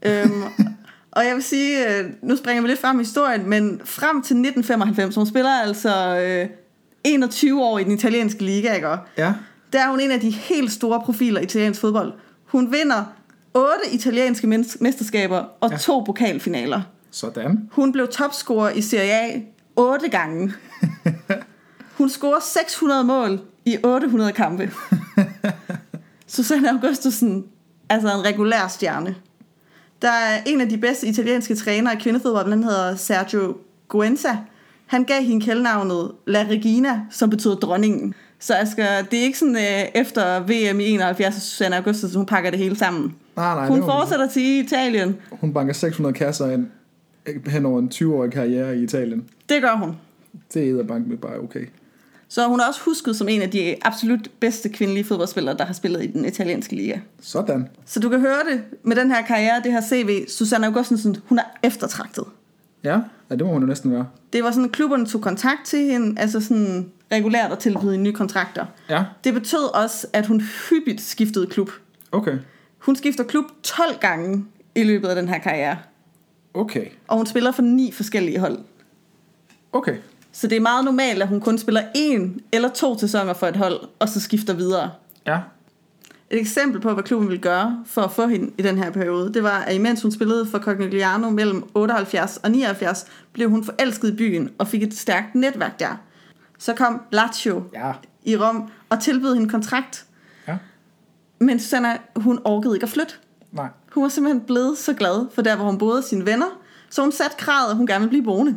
Øhm, 0.06 0.44
og 1.18 1.26
jeg 1.26 1.36
vil 1.36 1.44
sige, 1.44 2.00
øh, 2.00 2.06
nu 2.22 2.36
springer 2.36 2.62
vi 2.62 2.68
lidt 2.68 2.80
frem 2.80 3.00
i 3.00 3.04
historien, 3.04 3.50
men 3.50 3.82
frem 3.86 4.16
til 4.16 4.36
1995, 4.36 5.16
hun 5.16 5.26
spiller 5.26 5.50
altså 5.50 6.20
øh, 6.20 6.50
21 7.04 7.64
år 7.64 7.80
i 7.80 7.84
den 7.84 7.92
italienske 7.92 8.44
liga, 8.44 8.74
ikke? 8.74 8.88
Ja. 9.18 9.34
der 9.74 9.82
er 9.82 9.90
hun 9.90 10.00
en 10.00 10.12
af 10.12 10.20
de 10.20 10.30
helt 10.30 10.72
store 10.72 11.02
profiler 11.06 11.42
i 11.42 11.44
italiensk 11.44 11.82
fodbold. 11.82 12.14
Hun 12.46 12.72
vinder 12.72 13.04
otte 13.54 13.94
italienske 13.94 14.48
mesterskaber 14.80 15.44
og 15.60 15.72
ja. 15.72 15.78
to 15.78 16.00
pokalfinaler. 16.00 16.82
Sådan. 17.12 17.70
Hun 17.72 17.92
blev 17.92 18.08
topscorer 18.08 18.70
i 18.70 18.82
Serie 18.82 19.14
A 19.14 19.42
otte 19.76 20.10
gange. 20.10 20.54
Hun 22.02 22.10
scorer 22.10 22.40
600 22.40 23.04
mål 23.04 23.40
i 23.66 23.78
800 23.84 24.32
kampe. 24.32 24.72
Susanne 26.28 26.70
Augustusen, 26.70 27.46
altså 27.90 28.08
en 28.18 28.26
regulær 28.26 28.68
stjerne. 28.68 29.16
Der 30.02 30.10
er 30.10 30.42
en 30.46 30.62
af 30.62 30.70
de 30.70 30.78
bedste 30.78 31.08
italienske 31.08 31.56
trænere 31.56 31.94
i 31.94 31.98
kvindefodbold, 32.00 32.50
han 32.50 32.64
hedder 32.64 32.96
Sergio 32.96 33.58
Guenza. 33.88 34.38
Han 34.86 35.04
gav 35.04 35.22
hende 35.22 35.46
kældnavnet 35.46 36.12
La 36.28 36.46
Regina, 36.50 37.02
som 37.10 37.30
betyder 37.30 37.56
dronningen. 37.56 38.14
Så 38.40 38.56
Asger, 38.56 39.02
det 39.02 39.20
er 39.20 39.24
ikke 39.24 39.40
sådan, 39.40 39.56
øh, 39.56 40.02
efter 40.02 40.40
VM 40.40 40.80
i 40.80 40.90
71, 40.90 41.36
at 41.36 41.42
Susanne 41.42 41.78
Augustusen, 41.78 42.18
hun 42.18 42.26
pakker 42.26 42.50
det 42.50 42.60
hele 42.60 42.76
sammen. 42.76 43.16
Nej, 43.36 43.56
nej. 43.56 43.68
Hun 43.68 43.84
fortsætter 43.84 44.28
til 44.28 44.66
Italien. 44.66 45.18
Hun 45.32 45.54
banker 45.54 45.74
600 45.74 46.14
kasser 46.14 46.52
ind 46.52 46.68
øh, 47.26 47.48
hen 47.48 47.66
over 47.66 47.80
en 47.80 47.92
20-årig 47.94 48.32
karriere 48.32 48.78
i 48.78 48.84
Italien. 48.84 49.26
Det 49.50 49.62
gør 49.62 49.76
hun. 49.76 49.96
Det 50.54 50.70
er 50.70 50.84
bank 50.84 51.08
med 51.08 51.18
bare 51.18 51.40
okay. 51.40 51.66
Så 52.32 52.48
hun 52.48 52.60
er 52.60 52.66
også 52.68 52.82
husket 52.82 53.16
som 53.16 53.30
en 53.30 53.42
af 53.42 53.52
de 53.52 53.76
absolut 53.82 54.30
bedste 54.40 54.70
kvindelige 54.70 55.04
fodboldspillere, 55.04 55.58
der 55.58 55.66
har 55.66 55.74
spillet 55.74 56.04
i 56.04 56.08
den 56.08 56.26
italienske 56.26 56.76
liga. 56.76 57.00
Sådan. 57.22 57.70
Så 57.86 58.00
du 58.00 58.10
kan 58.10 58.20
høre 58.20 58.40
det 58.52 58.64
med 58.84 58.96
den 58.96 59.12
her 59.12 59.22
karriere, 59.22 59.62
det 59.64 59.72
her 59.72 59.82
CV. 59.82 60.28
Susanne 60.30 60.68
Augustensen, 60.68 61.18
hun 61.26 61.40
er 61.40 61.44
eftertragtet. 61.64 62.24
Ja, 62.84 63.00
ja 63.30 63.36
det 63.36 63.46
må 63.46 63.52
hun 63.54 63.62
jo 63.62 63.68
næsten 63.68 63.92
være. 63.92 64.08
Det 64.34 64.44
var 64.44 64.52
sådan, 64.52 64.66
at 64.66 64.72
klubberne 64.72 65.06
tog 65.06 65.22
kontakt 65.22 65.66
til 65.66 65.80
hende, 65.80 66.22
altså 66.22 66.42
sådan 66.42 66.92
regulært 67.12 67.52
at 67.52 67.60
tilbyde 67.60 67.98
nye 67.98 68.14
kontrakter. 68.14 68.66
Ja, 68.90 69.04
Det 69.24 69.34
betød 69.34 69.76
også, 69.84 70.08
at 70.14 70.26
hun 70.28 70.42
hyppigt 70.70 71.02
skiftede 71.02 71.48
klub. 71.48 71.70
okay. 72.12 72.38
Hun 72.78 72.96
skifter 72.96 73.24
klub 73.24 73.46
12 73.64 73.98
gange 74.00 74.46
i 74.76 74.84
løbet 74.84 75.08
af 75.08 75.16
den 75.16 75.28
her 75.28 75.38
karriere. 75.38 75.78
Okay. 76.54 76.86
Og 77.08 77.18
hun 77.18 77.26
spiller 77.26 77.52
for 77.52 77.62
ni 77.62 77.92
forskellige 77.92 78.40
hold. 78.40 78.58
Okay. 79.74 79.96
Så 80.32 80.48
det 80.48 80.56
er 80.56 80.60
meget 80.62 80.86
normalt, 80.86 81.22
at 81.22 81.28
hun 81.28 81.42
kun 81.42 81.58
spiller 81.58 81.82
en 81.96 82.42
eller 82.52 82.70
to 82.70 82.98
sæsoner 83.00 83.34
for 83.34 83.48
et 83.48 83.56
hold, 83.56 83.80
og 84.00 84.10
så 84.10 84.20
skifter 84.20 84.54
videre. 84.54 84.92
Ja. 85.28 85.40
Et 86.30 86.40
eksempel 86.40 86.82
på, 86.82 86.94
hvad 86.94 87.04
klubben 87.04 87.30
ville 87.30 87.42
gøre 87.42 87.84
for 87.86 88.02
at 88.02 88.12
få 88.12 88.28
hende 88.28 88.52
i 88.58 88.62
den 88.62 88.78
her 88.78 88.92
periode, 88.92 89.34
det 89.34 89.44
var, 89.44 89.60
at 89.60 89.76
imens 89.76 90.02
hun 90.02 90.12
spillede 90.12 90.46
for 90.46 90.60
Cogliano 90.60 91.30
mellem 91.30 91.64
78 91.74 92.38
og 92.38 92.52
79, 92.52 93.06
blev 93.34 93.50
hun 93.50 93.64
forelsket 93.64 94.10
i 94.10 94.16
byen 94.16 94.50
og 94.58 94.68
fik 94.68 94.84
et 94.84 94.94
stærkt 94.98 95.36
netværk 95.36 95.80
der. 95.80 95.96
Så 96.60 96.74
kom 96.74 97.02
Lazio 97.12 97.64
Ja. 97.74 97.92
i 98.24 98.38
Rom 98.38 98.70
og 98.90 99.00
tilbød 99.00 99.34
hende 99.36 99.50
kontrakt, 99.50 100.06
Ja. 100.48 100.58
men 101.40 101.60
Susanna, 101.60 101.98
hun 102.16 102.40
orkede 102.46 102.76
ikke 102.76 102.84
at 102.84 102.90
flytte. 102.90 103.14
Nej. 103.52 103.68
Hun 103.94 104.04
var 104.04 104.10
simpelthen 104.10 104.42
blevet 104.42 104.78
så 104.78 104.94
glad 104.94 105.28
for 105.36 105.42
der, 105.42 105.56
hvor 105.56 105.66
hun 105.66 105.78
boede 105.78 106.04
sine 106.04 106.26
venner, 106.26 106.60
så 106.90 107.02
hun 107.02 107.12
satte 107.12 107.38
kravet, 107.38 107.70
at 107.72 107.78
hun 107.78 107.88
gerne 107.88 108.00
ville 108.00 108.10
blive 108.10 108.24
boende. 108.24 108.56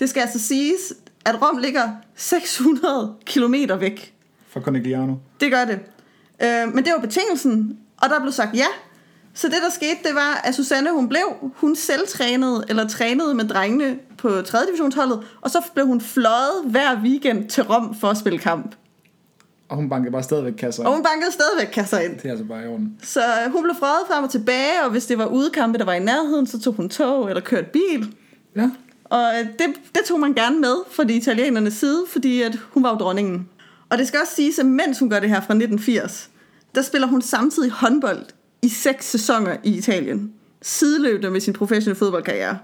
Det 0.00 0.10
skal 0.10 0.20
altså 0.20 0.38
siges, 0.38 0.92
at 1.24 1.42
Rom 1.42 1.58
ligger 1.58 1.88
600 2.16 3.14
kilometer 3.26 3.76
væk 3.76 4.14
Fra 4.48 4.60
Conegliano. 4.60 5.14
det 5.40 5.50
gør 5.52 5.64
det. 5.64 5.78
Øh, 6.42 6.74
men 6.74 6.84
det 6.84 6.92
var 6.92 7.00
betingelsen, 7.00 7.78
og 8.02 8.10
der 8.10 8.20
blev 8.20 8.32
sagt 8.32 8.56
ja. 8.56 8.66
Så 9.34 9.48
det, 9.48 9.56
der 9.64 9.70
skete, 9.70 9.96
det 10.04 10.14
var, 10.14 10.40
at 10.44 10.54
Susanne, 10.54 10.92
hun 10.92 11.08
blev, 11.08 11.52
hun 11.56 11.76
selv 11.76 12.08
trænede, 12.08 12.64
eller 12.68 12.88
trænede 12.88 13.34
med 13.34 13.44
drengene 13.48 13.98
på 14.18 14.42
3. 14.42 14.58
divisionsholdet, 14.66 15.20
og 15.40 15.50
så 15.50 15.62
blev 15.74 15.86
hun 15.86 16.00
fløjet 16.00 16.64
hver 16.64 17.00
weekend 17.02 17.48
til 17.48 17.62
Rom 17.62 17.94
for 17.94 18.08
at 18.08 18.16
spille 18.16 18.38
kamp. 18.38 18.74
Og 19.68 19.76
hun 19.76 19.88
banker 19.88 20.10
bare 20.10 20.22
stadigvæk 20.22 20.52
kasser. 20.52 20.84
Og 20.84 20.92
hun 20.94 21.02
bankede 21.02 21.32
stadigvæk 21.32 21.72
kasser 21.72 21.98
ind. 21.98 22.16
Det 22.16 22.24
er 22.24 22.30
altså 22.30 22.44
bare 22.44 22.64
i 22.64 22.66
orden. 22.66 22.96
Så 23.02 23.20
øh, 23.20 23.52
hun 23.52 23.62
blev 23.62 23.74
fløjet 23.78 24.02
frem 24.08 24.24
og 24.24 24.30
tilbage, 24.30 24.84
og 24.84 24.90
hvis 24.90 25.06
det 25.06 25.18
var 25.18 25.26
udekampe, 25.26 25.78
der 25.78 25.84
var 25.84 25.94
i 25.94 26.00
nærheden, 26.00 26.46
så 26.46 26.60
tog 26.60 26.74
hun 26.74 26.88
tog 26.88 27.28
eller 27.28 27.40
kørte 27.40 27.68
bil. 27.72 28.14
Ja. 28.56 28.70
Og 29.10 29.32
øh, 29.40 29.46
det, 29.58 29.66
det 29.94 30.02
tog 30.06 30.20
man 30.20 30.34
gerne 30.34 30.60
med 30.60 30.74
fra 30.90 31.04
de 31.04 31.14
italienernes 31.14 31.74
side, 31.74 32.04
fordi 32.08 32.42
at 32.42 32.58
hun 32.70 32.82
var 32.82 32.90
jo 32.90 32.96
dronningen. 32.96 33.48
Og 33.88 33.98
det 33.98 34.08
skal 34.08 34.20
også 34.20 34.34
siges, 34.34 34.58
at 34.58 34.66
mens 34.66 34.98
hun 34.98 35.10
gør 35.10 35.20
det 35.20 35.28
her 35.28 35.36
fra 35.36 35.54
1980, 35.54 36.30
der 36.74 36.82
spiller 36.82 37.08
hun 37.08 37.22
samtidig 37.22 37.70
håndbold 37.70 38.26
i 38.62 38.68
seks 38.68 39.10
sæsoner 39.10 39.56
i 39.64 39.78
Italien. 39.78 40.32
Sideløbende 40.62 41.30
med 41.30 41.40
sin 41.40 41.52
professionelle 41.52 41.98
fodboldkarriere. 41.98 42.58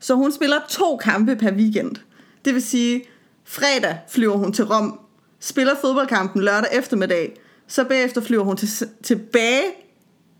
Så 0.00 0.14
hun 0.14 0.32
spiller 0.32 0.56
to 0.68 0.96
kampe 0.96 1.36
per 1.36 1.52
weekend. 1.52 1.96
Det 2.44 2.54
vil 2.54 2.62
sige, 2.62 3.04
fredag 3.44 3.98
flyver 4.08 4.36
hun 4.36 4.52
til 4.52 4.64
Rom, 4.64 5.00
spiller 5.40 5.74
fodboldkampen 5.80 6.42
lørdag 6.42 6.70
eftermiddag, 6.72 7.36
Så 7.66 7.84
bagefter 7.84 8.20
flyver 8.20 8.44
hun 8.44 8.56
til, 8.56 8.68
tilbage 9.02 9.62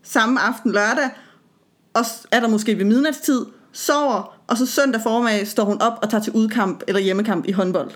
samme 0.03 0.39
aften 0.39 0.71
lørdag, 0.71 1.09
og 1.93 2.05
er 2.31 2.39
der 2.39 2.47
måske 2.47 2.77
ved 2.77 2.85
midnatstid, 2.85 3.45
sover, 3.71 4.32
og 4.47 4.57
så 4.57 4.65
søndag 4.65 5.01
formiddag 5.01 5.47
står 5.47 5.63
hun 5.65 5.81
op 5.81 5.93
og 6.01 6.09
tager 6.09 6.21
til 6.23 6.33
udkamp 6.33 6.83
eller 6.87 7.01
hjemmekamp 7.01 7.45
i 7.47 7.51
håndbold. 7.51 7.91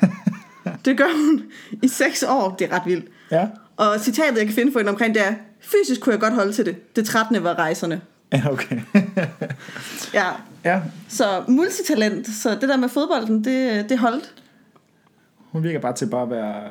det 0.84 0.96
gør 0.98 1.16
hun 1.26 1.42
i 1.82 1.88
seks 1.88 2.22
år. 2.28 2.56
Det 2.58 2.70
er 2.70 2.76
ret 2.76 2.82
vildt. 2.86 3.04
Ja. 3.30 3.48
Og 3.76 4.00
citatet, 4.00 4.38
jeg 4.38 4.46
kan 4.46 4.54
finde 4.54 4.72
for 4.72 4.78
hende 4.78 4.90
omkring, 4.90 5.14
det 5.14 5.26
er, 5.26 5.34
fysisk 5.60 6.00
kunne 6.00 6.12
jeg 6.12 6.20
godt 6.20 6.34
holde 6.34 6.52
til 6.52 6.66
det. 6.66 6.96
Det 6.96 7.06
13. 7.06 7.44
var 7.44 7.54
rejserne. 7.54 8.00
Ja, 8.32 8.42
okay. 8.50 8.80
Ja, 10.14 10.26
ja, 10.64 10.80
så 11.08 11.44
multitalent. 11.48 12.26
Så 12.28 12.50
det 12.50 12.68
der 12.68 12.76
med 12.76 12.88
fodbolden, 12.88 13.44
det, 13.44 13.88
det 13.88 13.98
holdt. 13.98 14.34
hun 15.52 15.62
virker 15.62 15.80
bare 15.80 15.94
til 15.94 16.06
bare 16.06 16.22
at 16.22 16.30
være 16.30 16.62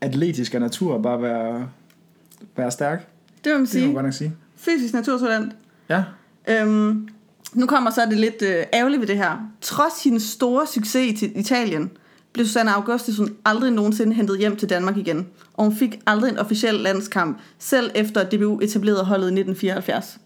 atletisk 0.00 0.54
af 0.54 0.60
natur, 0.60 0.98
bare 0.98 1.22
være, 1.22 1.68
være 2.56 2.70
stærk. 2.70 3.06
Det 3.44 3.52
må 3.52 3.58
man 3.58 3.66
Det 3.66 3.82
må 3.82 3.86
man 3.92 3.92
sige. 3.92 3.92
godt 3.94 4.04
nok 4.04 4.12
sige. 4.14 4.32
Fysisk 4.56 4.94
naturtalent. 4.94 5.52
Ja, 5.88 6.02
Øhm, 6.48 7.08
nu 7.54 7.66
kommer 7.66 7.90
så 7.90 8.00
det 8.10 8.18
lidt 8.18 8.42
øh, 8.42 8.64
ærgerligt 8.74 9.00
ved 9.00 9.06
det 9.08 9.16
her. 9.16 9.48
Trods 9.60 10.04
hendes 10.04 10.22
store 10.22 10.66
succes 10.66 11.22
i 11.22 11.26
Italien, 11.38 11.90
blev 12.32 12.46
Susanne 12.46 12.70
Augustusson 12.74 13.28
aldrig 13.44 13.70
nogensinde 13.72 14.14
hentet 14.14 14.38
hjem 14.38 14.56
til 14.56 14.70
Danmark 14.70 14.96
igen. 14.96 15.26
Og 15.54 15.64
hun 15.64 15.76
fik 15.76 16.00
aldrig 16.06 16.30
en 16.32 16.38
officiel 16.38 16.74
landskamp, 16.74 17.38
selv 17.58 17.90
efter 17.94 18.20
at 18.20 18.32
DBU 18.32 18.58
etablerede 18.62 19.04
holdet 19.04 19.24
i 19.24 19.34
1974. 19.40 20.18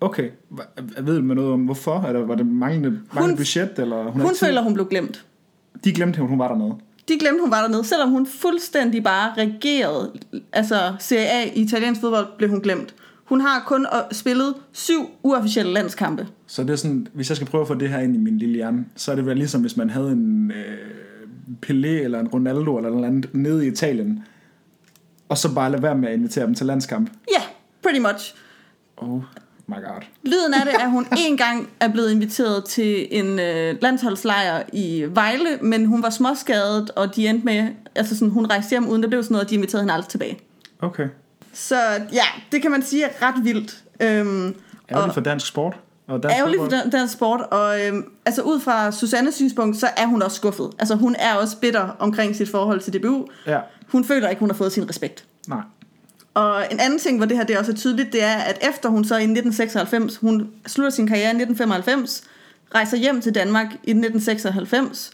okay. 0.00 0.30
Ved 1.00 1.20
med 1.20 1.34
noget 1.34 1.52
om 1.52 1.60
hvorfor? 1.64 2.00
Eller 2.08 2.20
var 2.26 2.34
det 2.34 2.46
manglende, 2.46 2.90
manglende 2.90 3.20
Hun- 3.20 3.36
budget? 3.36 3.70
Eller 3.78 4.10
hun, 4.10 4.20
Hun 4.22 4.34
føler, 4.40 4.62
hun 4.62 4.74
blev 4.74 4.86
glemt. 4.88 5.24
De 5.84 5.92
glemte, 5.92 6.20
at 6.20 6.26
hun 6.28 6.38
var 6.38 6.48
dernede. 6.48 6.74
De 7.08 7.18
glemte, 7.18 7.40
hun 7.40 7.50
var 7.50 7.60
dernede. 7.62 7.84
Selvom 7.84 8.10
hun 8.10 8.26
fuldstændig 8.26 9.04
bare 9.04 9.32
regerede, 9.36 10.12
altså 10.52 10.94
Serie 10.98 11.26
A 11.30 11.44
i 11.54 11.62
italiensk 11.62 12.00
fodbold, 12.00 12.26
blev 12.38 12.50
hun 12.50 12.60
glemt. 12.60 12.94
Hun 13.26 13.40
har 13.40 13.62
kun 13.66 13.86
øh, 13.94 14.00
spillet 14.12 14.54
syv 14.72 15.10
uofficielle 15.22 15.72
landskampe. 15.72 16.26
Så 16.46 16.62
det 16.62 16.70
er 16.70 16.76
sådan, 16.76 17.08
hvis 17.12 17.28
jeg 17.28 17.36
skal 17.36 17.48
prøve 17.48 17.62
at 17.62 17.68
få 17.68 17.74
det 17.74 17.88
her 17.88 17.98
ind 17.98 18.14
i 18.14 18.18
min 18.18 18.38
lille 18.38 18.54
hjerne, 18.54 18.84
så 18.96 19.12
er 19.12 19.16
det 19.16 19.26
vel 19.26 19.36
ligesom, 19.36 19.60
hvis 19.60 19.76
man 19.76 19.90
havde 19.90 20.12
en 20.12 20.50
øh, 20.50 20.78
Pelé 21.66 22.04
eller 22.04 22.20
en 22.20 22.28
Ronaldo 22.28 22.76
eller 22.76 22.90
noget 22.90 23.04
andet 23.04 23.34
nede 23.34 23.66
i 23.66 23.68
Italien, 23.68 24.24
og 25.28 25.38
så 25.38 25.54
bare 25.54 25.70
lade 25.70 25.82
være 25.82 25.98
med 25.98 26.08
at 26.08 26.14
invitere 26.14 26.46
dem 26.46 26.54
til 26.54 26.66
landskamp. 26.66 27.10
Ja, 27.28 27.34
yeah, 27.34 27.48
pretty 27.82 28.00
much. 28.00 28.34
Oh 28.96 29.22
my 29.66 29.74
god. 29.74 30.02
Lyden 30.22 30.54
af 30.54 30.60
det 30.64 30.74
er, 30.74 30.84
at 30.84 30.90
hun 30.90 31.06
en 31.28 31.36
gang 31.36 31.68
er 31.80 31.88
blevet 31.88 32.10
inviteret 32.10 32.64
til 32.64 33.08
en 33.10 33.38
øh, 33.38 33.76
landsholdslejr 33.82 34.62
i 34.72 35.06
Vejle, 35.08 35.58
men 35.62 35.86
hun 35.86 36.02
var 36.02 36.10
småskadet, 36.10 36.90
og 36.90 37.16
de 37.16 37.28
endte 37.28 37.44
med, 37.44 37.68
altså 37.94 38.16
sådan, 38.16 38.32
hun 38.32 38.46
rejste 38.46 38.70
hjem 38.70 38.88
uden 38.88 39.02
det 39.02 39.10
blev 39.10 39.22
sådan 39.22 39.34
noget, 39.34 39.44
og 39.44 39.50
de 39.50 39.54
inviterede 39.54 39.82
hende 39.82 39.94
aldrig 39.94 40.08
tilbage. 40.08 40.38
Okay. 40.80 41.08
Så 41.56 41.76
ja, 42.12 42.24
det 42.52 42.62
kan 42.62 42.70
man 42.70 42.82
sige 42.82 43.04
er 43.04 43.22
ret 43.22 43.44
vildt. 43.44 43.84
Øhm, 44.00 44.54
Ærgerligt 44.90 45.14
for 45.14 45.20
dansk 45.20 45.46
sport. 45.46 45.76
Og 46.06 46.22
dansk 46.22 46.38
ærgerligt 46.38 46.62
for 46.62 46.90
den 46.98 47.08
sport, 47.08 47.40
og 47.40 47.86
øhm, 47.86 48.04
altså 48.24 48.42
ud 48.42 48.60
fra 48.60 48.92
Susannes 48.92 49.34
synspunkt, 49.34 49.76
så 49.76 49.88
er 49.96 50.06
hun 50.06 50.22
også 50.22 50.36
skuffet. 50.36 50.70
Altså 50.78 50.94
hun 50.94 51.16
er 51.18 51.34
også 51.34 51.56
bitter 51.60 51.88
omkring 51.98 52.36
sit 52.36 52.48
forhold 52.48 52.80
til 52.80 52.92
DBU. 52.92 53.26
Ja, 53.46 53.58
Hun 53.88 54.04
føler 54.04 54.28
ikke, 54.28 54.40
hun 54.40 54.50
har 54.50 54.56
fået 54.56 54.72
sin 54.72 54.88
respekt. 54.88 55.24
nej. 55.48 55.60
Og 56.34 56.64
en 56.70 56.80
anden 56.80 56.98
ting, 56.98 57.16
hvor 57.16 57.26
det 57.26 57.36
her 57.36 57.44
det 57.44 57.58
også 57.58 57.72
er 57.72 57.76
tydeligt, 57.76 58.12
det 58.12 58.22
er, 58.22 58.36
at 58.36 58.58
efter 58.70 58.88
hun 58.88 59.04
så 59.04 59.14
i 59.14 59.22
1996, 59.22 60.16
hun 60.16 60.50
slutter 60.66 60.90
sin 60.90 61.06
karriere 61.06 61.24
i 61.26 61.36
1995, 61.36 62.22
rejser 62.74 62.96
hjem 62.96 63.20
til 63.20 63.34
Danmark 63.34 63.66
i 63.72 63.90
1996, 63.90 65.10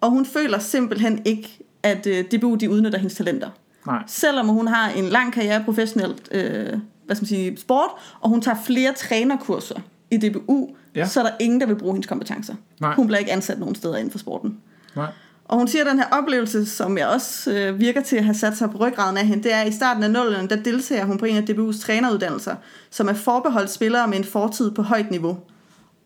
og 0.00 0.10
hun 0.10 0.26
føler 0.26 0.58
simpelthen 0.58 1.22
ikke, 1.24 1.58
at 1.82 2.06
øh, 2.06 2.24
DBU 2.24 2.54
de 2.54 2.70
udnytter 2.70 2.98
hendes 2.98 3.14
talenter. 3.14 3.48
Nej. 3.86 4.02
Selvom 4.06 4.48
hun 4.48 4.68
har 4.68 4.88
en 4.90 5.04
lang 5.04 5.32
karriere 5.32 5.64
professionelt 5.64 6.28
øh, 6.30 6.66
hvad 7.06 7.16
skal 7.16 7.22
man 7.22 7.28
sige, 7.28 7.56
sport, 7.56 7.90
og 8.20 8.28
hun 8.30 8.40
tager 8.40 8.56
flere 8.66 8.92
trænerkurser 8.92 9.80
i 10.10 10.16
DBU, 10.16 10.68
Ja. 10.96 11.06
så 11.06 11.20
er 11.20 11.24
der 11.24 11.32
ingen, 11.40 11.60
der 11.60 11.66
vil 11.66 11.74
bruge 11.76 11.92
hendes 11.94 12.06
kompetencer. 12.06 12.54
Nej. 12.80 12.94
Hun 12.94 13.06
bliver 13.06 13.18
ikke 13.18 13.32
ansat 13.32 13.58
nogen 13.58 13.74
steder 13.74 13.96
inden 13.96 14.10
for 14.10 14.18
sporten. 14.18 14.56
Nej. 14.96 15.06
Og 15.44 15.58
hun 15.58 15.68
siger, 15.68 15.84
at 15.84 15.90
den 15.90 15.98
her 15.98 16.06
oplevelse, 16.12 16.66
som 16.66 16.98
jeg 16.98 17.06
også 17.08 17.52
øh, 17.52 17.80
virker 17.80 18.00
til 18.00 18.16
at 18.16 18.24
have 18.24 18.34
sat 18.34 18.56
sig 18.56 18.70
på 18.70 18.78
ryggraden 18.78 19.16
af 19.16 19.26
hende, 19.26 19.42
det 19.42 19.52
er, 19.54 19.56
at 19.56 19.68
i 19.68 19.72
starten 19.72 20.02
af 20.02 20.10
nullerne, 20.10 20.48
der 20.48 20.56
deltager 20.56 21.04
hun 21.04 21.18
på 21.18 21.24
en 21.24 21.36
af 21.36 21.42
DBU's 21.50 21.82
træneruddannelser, 21.82 22.54
som 22.90 23.08
er 23.08 23.12
forbeholdt 23.12 23.70
spillere 23.70 24.08
med 24.08 24.18
en 24.18 24.24
fortid 24.24 24.70
på 24.70 24.82
højt 24.82 25.10
niveau. 25.10 25.38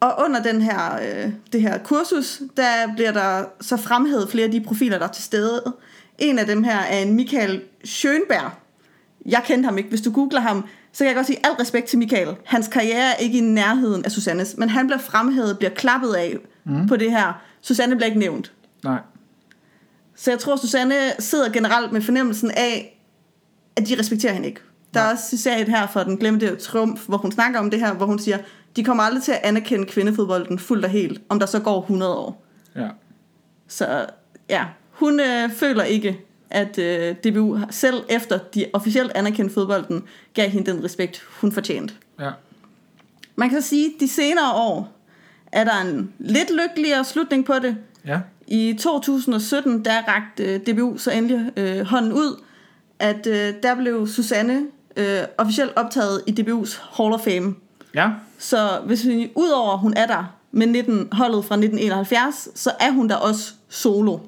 Og 0.00 0.14
under 0.24 0.42
den 0.42 0.62
her, 0.62 0.94
øh, 1.24 1.32
det 1.52 1.62
her 1.62 1.78
kursus, 1.78 2.42
der 2.56 2.94
bliver 2.96 3.12
der 3.12 3.44
så 3.60 3.76
fremhævet 3.76 4.28
flere 4.30 4.44
af 4.44 4.50
de 4.50 4.60
profiler, 4.60 4.98
der 4.98 5.06
er 5.08 5.12
til 5.12 5.24
stede. 5.24 5.62
En 6.18 6.38
af 6.38 6.46
dem 6.46 6.64
her 6.64 6.78
er 6.78 6.98
en 6.98 7.12
Michael 7.12 7.62
Schönberg. 7.86 8.50
Jeg 9.26 9.42
kendte 9.44 9.66
ham 9.66 9.78
ikke. 9.78 9.88
Hvis 9.88 10.00
du 10.00 10.12
googler 10.12 10.40
ham, 10.40 10.66
så 10.92 10.98
kan 10.98 11.06
jeg 11.06 11.14
godt 11.14 11.26
sige 11.26 11.46
al 11.46 11.52
respekt 11.52 11.86
til 11.86 11.98
Michael. 11.98 12.36
Hans 12.44 12.68
karriere 12.68 13.10
er 13.10 13.14
ikke 13.14 13.38
i 13.38 13.40
nærheden 13.40 14.04
af 14.04 14.10
Susannes, 14.10 14.56
men 14.58 14.68
han 14.68 14.86
bliver 14.86 15.00
fremhævet, 15.00 15.58
bliver 15.58 15.74
klappet 15.74 16.12
af 16.14 16.36
mm. 16.64 16.86
på 16.88 16.96
det 16.96 17.10
her. 17.10 17.42
Susanne 17.60 17.96
bliver 17.96 18.06
ikke 18.06 18.18
nævnt. 18.18 18.52
Nej. 18.84 18.98
Så 20.16 20.30
jeg 20.30 20.38
tror, 20.38 20.56
Susanne 20.56 20.94
sidder 21.18 21.52
generelt 21.52 21.92
med 21.92 22.00
fornemmelsen 22.02 22.50
af, 22.50 23.00
at 23.76 23.88
de 23.88 23.98
respekterer 23.98 24.32
hende 24.32 24.48
ikke. 24.48 24.60
Der 24.94 25.00
er 25.00 25.12
også 25.12 25.36
citat 25.36 25.68
her 25.68 25.86
fra 25.86 26.04
den 26.04 26.16
glemte 26.16 26.56
triumf, 26.56 27.06
hvor 27.06 27.16
hun 27.16 27.32
snakker 27.32 27.60
om 27.60 27.70
det 27.70 27.80
her, 27.80 27.94
hvor 27.94 28.06
hun 28.06 28.18
siger, 28.18 28.38
de 28.76 28.84
kommer 28.84 29.02
aldrig 29.02 29.22
til 29.22 29.32
at 29.32 29.40
anerkende 29.42 29.86
kvindefodbolden 29.86 30.58
fuldt 30.58 30.84
og 30.84 30.90
helt, 30.90 31.20
om 31.28 31.38
der 31.38 31.46
så 31.46 31.60
går 31.60 31.80
100 31.80 32.14
år. 32.14 32.44
Ja. 32.76 32.88
Så 33.68 34.06
ja, 34.50 34.64
hun 34.94 35.20
øh, 35.20 35.50
føler 35.50 35.82
ikke, 35.82 36.20
at 36.50 36.78
øh, 36.78 37.14
DBU 37.14 37.58
selv 37.70 38.02
efter 38.08 38.38
de 38.38 38.66
officielt 38.72 39.12
anerkendte 39.14 39.54
fodbolden, 39.54 40.04
gav 40.34 40.48
hende 40.48 40.72
den 40.72 40.84
respekt, 40.84 41.22
hun 41.40 41.52
fortjente. 41.52 41.94
Ja. 42.20 42.30
Man 43.36 43.50
kan 43.50 43.62
så 43.62 43.68
sige, 43.68 43.86
at 43.86 44.00
de 44.00 44.08
senere 44.08 44.52
år 44.54 44.92
er 45.52 45.64
der 45.64 45.80
en 45.80 46.12
lidt 46.18 46.50
lykkeligere 46.50 47.04
slutning 47.04 47.44
på 47.44 47.54
det. 47.62 47.76
Ja. 48.06 48.20
I 48.46 48.78
2017, 48.80 49.84
der 49.84 50.02
rakte 50.08 50.44
øh, 50.44 50.60
DBU 50.60 50.96
så 50.96 51.10
endelig 51.10 51.52
øh, 51.56 51.86
hånden 51.86 52.12
ud, 52.12 52.42
at 52.98 53.26
øh, 53.26 53.54
der 53.62 53.74
blev 53.74 54.06
Susanne 54.06 54.66
øh, 54.96 55.18
officielt 55.38 55.72
optaget 55.76 56.22
i 56.26 56.30
DBU's 56.40 56.96
Hall 56.96 57.14
of 57.14 57.20
Fame. 57.20 57.54
Ja. 57.94 58.10
Så 58.38 58.80
hvis 58.86 59.06
vi 59.06 59.32
udover 59.34 59.76
hun 59.76 59.94
er 59.96 60.06
der 60.06 60.36
med 60.52 60.66
19, 60.66 61.08
holdet 61.12 61.44
fra 61.44 61.54
1971, 61.54 62.48
så 62.54 62.70
er 62.80 62.90
hun 62.90 63.08
der 63.08 63.16
også 63.16 63.52
solo. 63.68 64.18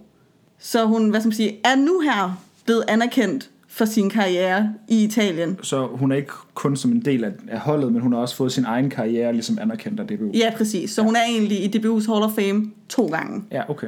Så 0.59 0.85
hun, 0.85 1.11
hvad 1.11 1.21
skal 1.21 1.29
man 1.29 1.37
sige, 1.37 1.59
er 1.65 1.77
nu 1.77 2.01
her 2.01 2.43
blevet 2.65 2.85
anerkendt 2.89 3.51
for 3.69 3.85
sin 3.85 4.11
karriere 4.11 4.75
i 4.89 5.05
Italien. 5.05 5.59
Så 5.63 5.87
hun 5.87 6.13
er 6.13 6.17
ikke 6.17 6.33
kun 6.55 6.77
som 6.77 6.93
en 6.93 7.05
del 7.05 7.25
af, 7.25 7.33
af 7.49 7.61
holdet, 7.61 7.93
men 7.93 8.03
hun 8.03 8.13
har 8.13 8.21
også 8.21 8.37
fået 8.37 8.53
sin 8.53 8.65
egen 8.65 8.91
karriere 8.91 9.33
ligesom 9.33 9.59
anerkendt 9.61 10.01
af 10.01 10.07
DBU. 10.07 10.31
Ja, 10.35 10.53
præcis. 10.57 10.91
Så 10.91 11.03
hun 11.03 11.17
er 11.17 11.23
egentlig 11.29 11.65
i 11.65 11.79
DBU's 11.79 12.13
Hall 12.13 12.25
of 12.25 12.31
Fame 12.31 12.71
to 12.89 13.07
gange. 13.07 13.45
Ja, 13.53 13.71
okay. 13.71 13.87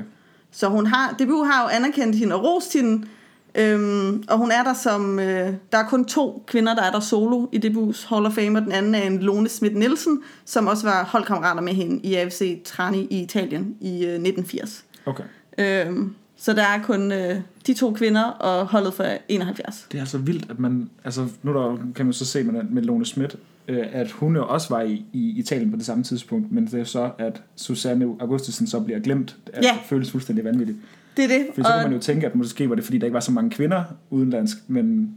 Så 0.51 0.69
hun 0.69 0.87
har, 0.87 1.13
DBU 1.19 1.43
har 1.43 1.63
jo 1.63 1.69
anerkendt 1.69 2.17
hende 2.17 2.35
og 2.35 2.45
rost 2.45 2.73
hende, 2.73 3.07
øhm, 3.55 4.25
og 4.29 4.39
hun 4.39 4.51
er 4.51 4.63
der 4.63 4.75
som, 4.75 5.19
øh, 5.19 5.53
der 5.73 5.79
er 5.79 5.89
kun 5.89 6.05
to 6.05 6.45
kvinder, 6.47 6.75
der 6.75 6.83
er 6.83 6.91
der 6.91 7.01
solo 7.01 7.47
i 7.53 7.57
DBU's 7.57 8.09
Hall 8.09 8.27
of 8.27 8.33
Fame, 8.33 8.59
og 8.59 8.65
den 8.65 8.73
anden 8.73 8.95
er 8.95 9.03
en 9.03 9.19
Lone 9.19 9.49
Schmidt 9.49 9.77
Nielsen, 9.77 10.23
som 10.45 10.67
også 10.67 10.87
var 10.87 11.05
holdkammerater 11.05 11.61
med 11.61 11.73
hende 11.73 12.01
i 12.03 12.15
AFC 12.15 12.63
Trani 12.65 13.07
i 13.11 13.23
Italien 13.23 13.77
i 13.81 13.91
øh, 13.91 14.13
1980. 14.13 14.85
Okay. 15.07 15.25
Øhm, 15.59 16.15
så 16.41 16.53
der 16.53 16.63
er 16.63 16.83
kun 16.83 17.13
øh, 17.13 17.37
de 17.67 17.75
to 17.75 17.93
kvinder 17.93 18.25
og 18.25 18.67
holdet 18.67 18.95
for 18.95 19.05
71. 19.29 19.87
Det 19.93 19.99
er 19.99 20.03
altså 20.03 20.19
vildt, 20.19 20.51
at 20.51 20.59
man... 20.59 20.91
Altså, 21.05 21.27
nu 21.43 21.53
der, 21.53 21.77
kan 21.95 22.07
man 22.07 22.13
så 22.13 22.25
se 22.25 22.43
med, 22.45 22.63
med 22.63 22.83
Lone 22.83 23.05
Schmidt, 23.07 23.37
øh, 23.69 23.87
at 23.93 24.11
hun 24.11 24.37
jo 24.37 24.49
også 24.49 24.69
var 24.69 24.81
i, 24.81 25.05
i 25.13 25.39
Italien 25.39 25.71
på 25.71 25.77
det 25.77 25.87
samme 25.87 26.05
tidspunkt, 26.05 26.53
men 26.53 26.67
det 26.67 26.81
er 26.81 26.85
så, 26.85 27.11
at 27.19 27.43
Susanne 27.57 28.05
Augustusen 28.21 28.67
så 28.67 28.81
bliver 28.81 28.99
glemt. 29.01 29.37
At 29.53 29.65
Ja. 29.65 29.69
Det 29.71 29.81
føles 29.89 30.11
fuldstændig 30.11 30.45
vanvittigt. 30.45 30.79
Det 31.17 31.25
er 31.25 31.29
det. 31.29 31.47
For 31.55 31.63
så 31.63 31.69
kan 31.69 31.83
man 31.83 31.93
jo 31.93 31.99
tænke, 31.99 32.27
at 32.27 32.35
måske 32.35 32.69
var 32.69 32.75
det, 32.75 32.85
fordi 32.85 32.99
der 32.99 33.05
ikke 33.07 33.15
var 33.15 33.21
så 33.21 33.33
mange 33.33 33.51
kvinder 33.51 33.85
udenlandsk, 34.11 34.57
men 34.69 35.15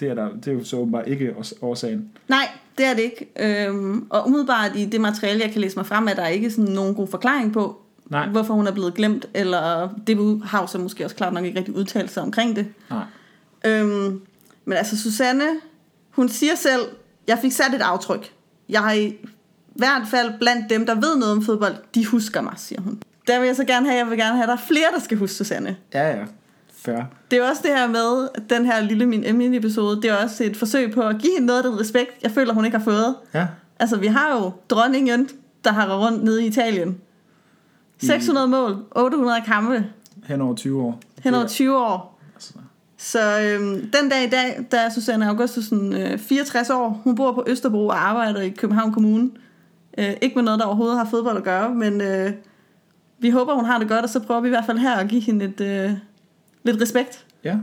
det 0.00 0.08
er, 0.08 0.14
der, 0.14 0.28
det 0.44 0.48
er 0.48 0.52
jo 0.52 0.64
så 0.64 0.76
åbenbart 0.76 1.08
ikke 1.08 1.34
års- 1.38 1.52
årsagen. 1.62 2.08
Nej, 2.28 2.48
det 2.78 2.86
er 2.86 2.94
det 2.94 3.02
ikke. 3.02 3.26
Øhm, 3.66 4.06
og 4.10 4.26
umiddelbart 4.26 4.70
i 4.76 4.84
det 4.84 5.00
materiale, 5.00 5.40
jeg 5.42 5.50
kan 5.52 5.60
læse 5.60 5.76
mig 5.76 5.86
frem, 5.86 6.06
er 6.08 6.14
der 6.14 6.26
ikke 6.26 6.50
sådan 6.50 6.74
nogen 6.74 6.94
god 6.94 7.06
forklaring 7.08 7.52
på, 7.52 7.80
Nej. 8.10 8.28
hvorfor 8.28 8.54
hun 8.54 8.66
er 8.66 8.72
blevet 8.72 8.94
glemt, 8.94 9.26
eller 9.34 9.88
DBU 9.88 10.42
har 10.44 10.66
så 10.66 10.78
måske 10.78 11.04
også 11.04 11.16
klart 11.16 11.32
nok 11.32 11.44
ikke 11.44 11.58
rigtig 11.58 11.74
udtalt 11.76 12.10
sig 12.10 12.22
omkring 12.22 12.56
det. 12.56 12.66
Nej. 12.90 13.04
Øhm, 13.64 14.20
men 14.64 14.78
altså 14.78 15.02
Susanne, 15.02 15.44
hun 16.10 16.28
siger 16.28 16.54
selv, 16.54 16.82
jeg 17.28 17.38
fik 17.42 17.52
sat 17.52 17.74
et 17.74 17.82
aftryk. 17.82 18.32
Jeg 18.68 18.80
har 18.80 18.92
i 18.92 19.16
hvert 19.74 20.02
fald 20.10 20.38
blandt 20.38 20.70
dem, 20.70 20.86
der 20.86 20.94
ved 20.94 21.16
noget 21.16 21.32
om 21.32 21.42
fodbold, 21.42 21.74
de 21.94 22.06
husker 22.06 22.40
mig, 22.40 22.54
siger 22.56 22.80
hun. 22.80 23.02
Der 23.26 23.38
vil 23.38 23.46
jeg 23.46 23.56
så 23.56 23.64
gerne 23.64 23.86
have, 23.86 23.98
jeg 23.98 24.10
vil 24.10 24.18
gerne 24.18 24.36
have, 24.36 24.42
at 24.42 24.48
der 24.48 24.54
er 24.54 24.66
flere, 24.68 24.86
der 24.94 25.00
skal 25.00 25.18
huske 25.18 25.34
Susanne. 25.36 25.76
Ja, 25.94 26.08
ja. 26.08 26.24
Færre. 26.72 27.06
Det 27.30 27.38
er 27.38 27.48
også 27.48 27.62
det 27.64 27.70
her 27.70 27.86
med, 27.88 28.28
den 28.50 28.66
her 28.66 28.80
lille 28.80 29.06
min 29.06 29.36
mini-episode, 29.36 30.02
det 30.02 30.10
er 30.10 30.14
også 30.14 30.44
et 30.44 30.56
forsøg 30.56 30.92
på 30.92 31.00
at 31.00 31.18
give 31.18 31.32
hende 31.32 31.46
noget 31.46 31.64
af 31.64 31.70
den 31.70 31.80
respekt, 31.80 32.10
jeg 32.22 32.30
føler, 32.30 32.54
hun 32.54 32.64
ikke 32.64 32.76
har 32.76 32.84
fået. 32.84 33.16
Ja. 33.34 33.46
Altså, 33.78 33.96
vi 33.96 34.06
har 34.06 34.36
jo 34.36 34.52
dronningen, 34.68 35.28
der 35.64 35.72
har 35.72 35.98
rundt 35.98 36.24
nede 36.24 36.44
i 36.44 36.46
Italien. 36.46 36.98
600 37.98 38.48
mål, 38.48 38.76
800 38.96 39.40
kampe, 39.46 39.86
Hen 40.26 40.40
over 40.40 40.54
20 40.54 40.82
år. 40.82 41.00
hen 41.22 41.34
over 41.34 41.42
Det 41.42 41.50
er- 41.50 41.54
20 41.54 41.78
år. 41.78 42.20
Altså, 42.34 42.52
Så 42.96 43.40
øhm, 43.40 43.74
den 43.90 44.10
dag 44.10 44.24
i 44.26 44.30
dag, 44.30 44.66
der 44.70 44.78
er 44.80 44.88
Susanne 44.90 45.28
Augustusen 45.28 45.92
øh, 45.92 46.18
64 46.18 46.70
år. 46.70 47.00
Hun 47.04 47.14
bor 47.14 47.32
på 47.32 47.44
Østerbro 47.46 47.86
og 47.86 48.08
arbejder 48.08 48.40
i 48.40 48.48
København 48.50 48.92
Kommune. 48.92 49.30
Øh, 49.98 50.12
ikke 50.22 50.34
med 50.34 50.42
noget, 50.42 50.60
der 50.60 50.66
overhovedet 50.66 50.98
har 50.98 51.04
fodbold 51.04 51.36
at 51.36 51.44
gøre, 51.44 51.74
men 51.74 52.00
øh, 52.00 52.32
vi 53.18 53.30
håber, 53.30 53.54
hun 53.54 53.64
har 53.64 53.78
det 53.78 53.88
godt, 53.88 54.02
og 54.04 54.08
så 54.10 54.20
prøver 54.20 54.40
vi 54.40 54.48
i 54.48 54.50
hvert 54.50 54.64
fald 54.66 54.78
her 54.78 54.96
at 54.96 55.08
give 55.08 55.20
hende 55.20 55.44
et, 55.44 55.60
øh, 55.60 55.90
lidt 56.62 56.82
respekt. 56.82 57.24
Ja. 57.44 57.56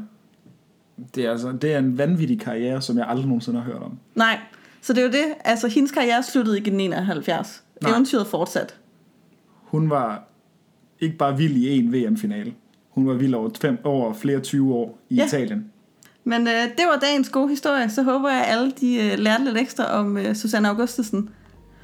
Det 1.16 1.26
er, 1.26 1.32
altså, 1.32 1.52
det 1.52 1.74
er 1.74 1.78
en 1.80 1.98
vanvittig 1.98 2.40
karriere, 2.40 2.82
som 2.82 2.98
jeg 2.98 3.06
aldrig 3.08 3.26
nogensinde 3.28 3.60
har 3.62 3.66
hørt 3.66 3.82
om. 3.84 4.00
Nej, 4.16 4.40
så 4.82 4.94
det 4.94 5.00
er 5.02 5.06
jo 5.06 5.12
det. 5.12 5.26
Altså, 5.46 5.68
hendes 5.68 5.92
karriere 5.92 6.24
sluttede 6.24 6.58
ikke 6.58 6.68
i 6.68 6.74
1971. 6.74 7.64
Nej. 7.82 7.92
Eventyret 7.92 8.28
fortsat. 8.28 8.76
Hun 9.76 9.90
var 9.90 10.24
ikke 11.00 11.18
bare 11.18 11.38
vild 11.38 11.56
i 11.56 11.80
en 11.80 11.94
VM-finale. 11.94 12.54
Hun 12.90 13.08
var 13.08 13.14
vild 13.14 13.34
over, 13.34 13.50
fem, 13.62 13.78
over 13.84 14.14
flere 14.14 14.40
20 14.40 14.74
år 14.74 15.00
i 15.10 15.16
Ja. 15.16 15.26
Italien. 15.26 15.66
Men 16.24 16.48
øh, 16.48 16.54
det 16.54 16.86
var 16.94 17.00
dagens 17.02 17.30
gode 17.30 17.50
historie. 17.50 17.90
Så 17.90 18.04
håber 18.04 18.30
jeg, 18.30 18.46
at 18.46 18.52
alle 18.58 18.72
de 18.82 18.96
øh, 18.96 19.20
lærte 19.20 19.44
lidt 19.44 19.58
ekstra 19.58 19.86
om 20.00 20.18
øh, 20.18 20.36
Susanne 20.36 20.70
Augustusen. 20.70 21.30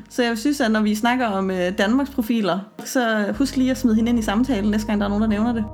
Så 0.10 0.24
jeg 0.24 0.38
synes, 0.38 0.62
at 0.62 0.72
når 0.72 0.82
vi 0.82 0.96
snakker 0.96 1.26
om 1.28 1.52
øh, 1.52 1.78
Danmarks 1.78 2.10
profiler, 2.10 2.60
så 2.86 3.34
husk 3.38 3.58
lige 3.58 3.72
at 3.72 3.78
smide 3.78 3.96
hende 3.96 4.10
ind 4.10 4.20
i 4.20 4.22
samtalen, 4.22 4.72
næste 4.72 4.88
gang 4.88 5.00
der 5.02 5.06
er 5.06 5.10
nogen, 5.10 5.22
der 5.22 5.30
nævner 5.30 5.54
det. 5.54 5.66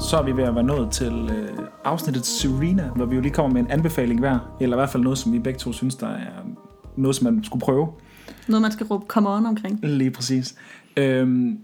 Så 0.00 0.16
er 0.16 0.22
vi 0.22 0.36
ved 0.36 0.44
at 0.44 0.54
være 0.54 0.64
nået 0.64 0.90
til 0.90 1.30
øh, 1.32 1.58
afsnittet 1.84 2.26
Serena, 2.26 2.90
hvor 2.96 3.04
vi 3.04 3.14
jo 3.14 3.20
lige 3.20 3.32
kommer 3.32 3.52
med 3.52 3.60
en 3.60 3.70
anbefaling 3.70 4.20
hver, 4.20 4.56
eller 4.60 4.76
i 4.76 4.78
hvert 4.78 4.90
fald 4.90 5.02
noget, 5.02 5.18
som 5.18 5.32
vi 5.32 5.38
begge 5.38 5.58
to 5.58 5.72
synes, 5.72 5.94
der 5.94 6.08
er 6.08 6.46
noget, 6.96 7.16
som 7.16 7.24
man 7.24 7.44
skulle 7.44 7.60
prøve. 7.60 7.88
Noget, 8.48 8.62
man 8.62 8.72
skal 8.72 8.86
råbe 8.86 9.04
come 9.08 9.28
on 9.28 9.46
omkring. 9.46 9.78
Lige 9.82 10.10
præcis. 10.10 10.54
Øhm, 10.96 11.58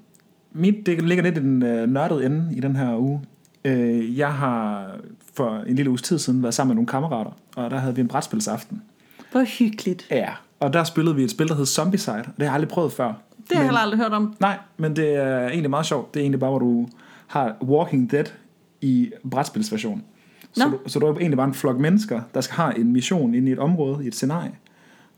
mit, 0.52 0.86
det 0.86 1.02
ligger 1.02 1.24
lidt 1.24 1.38
i 1.38 1.40
den 1.40 1.62
øh, 1.62 1.88
nørdede 1.88 2.26
ende 2.26 2.48
i 2.56 2.60
den 2.60 2.76
her 2.76 2.96
uge. 2.96 3.20
Øh, 3.64 4.18
jeg 4.18 4.32
har 4.32 4.90
for 5.34 5.56
en 5.66 5.76
lille 5.76 5.90
uges 5.90 6.02
tid 6.02 6.18
siden 6.18 6.42
været 6.42 6.54
sammen 6.54 6.68
med 6.68 6.76
nogle 6.76 6.88
kammerater, 6.88 7.30
og 7.56 7.70
der 7.70 7.78
havde 7.78 7.94
vi 7.94 8.00
en 8.00 8.08
brætspilsaften. 8.08 8.82
Hvor 9.32 9.44
hyggeligt. 9.58 10.06
Ja, 10.10 10.28
og 10.60 10.72
der 10.72 10.84
spillede 10.84 11.16
vi 11.16 11.24
et 11.24 11.30
spil, 11.30 11.48
der 11.48 11.54
hed 11.54 11.66
Zombicide, 11.66 12.16
og 12.16 12.24
det 12.24 12.34
har 12.38 12.44
jeg 12.44 12.54
aldrig 12.54 12.68
prøvet 12.68 12.92
før. 12.92 13.06
Det 13.06 13.56
har 13.56 13.60
jeg 13.60 13.64
heller 13.64 13.80
aldrig 13.80 14.00
hørt 14.00 14.12
om. 14.12 14.34
Nej, 14.40 14.58
men 14.76 14.96
det 14.96 15.14
er 15.14 15.48
egentlig 15.48 15.70
meget 15.70 15.86
sjovt. 15.86 16.14
Det 16.14 16.20
er 16.20 16.24
egentlig 16.24 16.40
bare, 16.40 16.50
hvor 16.50 16.58
du 16.58 16.88
har 17.26 17.56
Walking 17.62 18.11
Dead 18.11 18.25
i 18.80 19.12
brætspilsversion. 19.30 20.02
Så, 20.52 20.64
du, 20.64 20.78
så 20.87 20.99
du 20.99 21.06
er 21.06 21.12
egentlig 21.12 21.37
bare 21.37 21.49
en 21.49 21.54
flok 21.54 21.78
mennesker, 21.78 22.21
der 22.35 22.40
skal 22.40 22.54
have 22.56 22.78
en 22.78 22.92
mission 22.92 23.35
inde 23.35 23.49
i 23.49 23.52
et 23.52 23.59
område, 23.59 24.04
i 24.04 24.09
et 24.09 24.14
scenarie. 24.14 24.52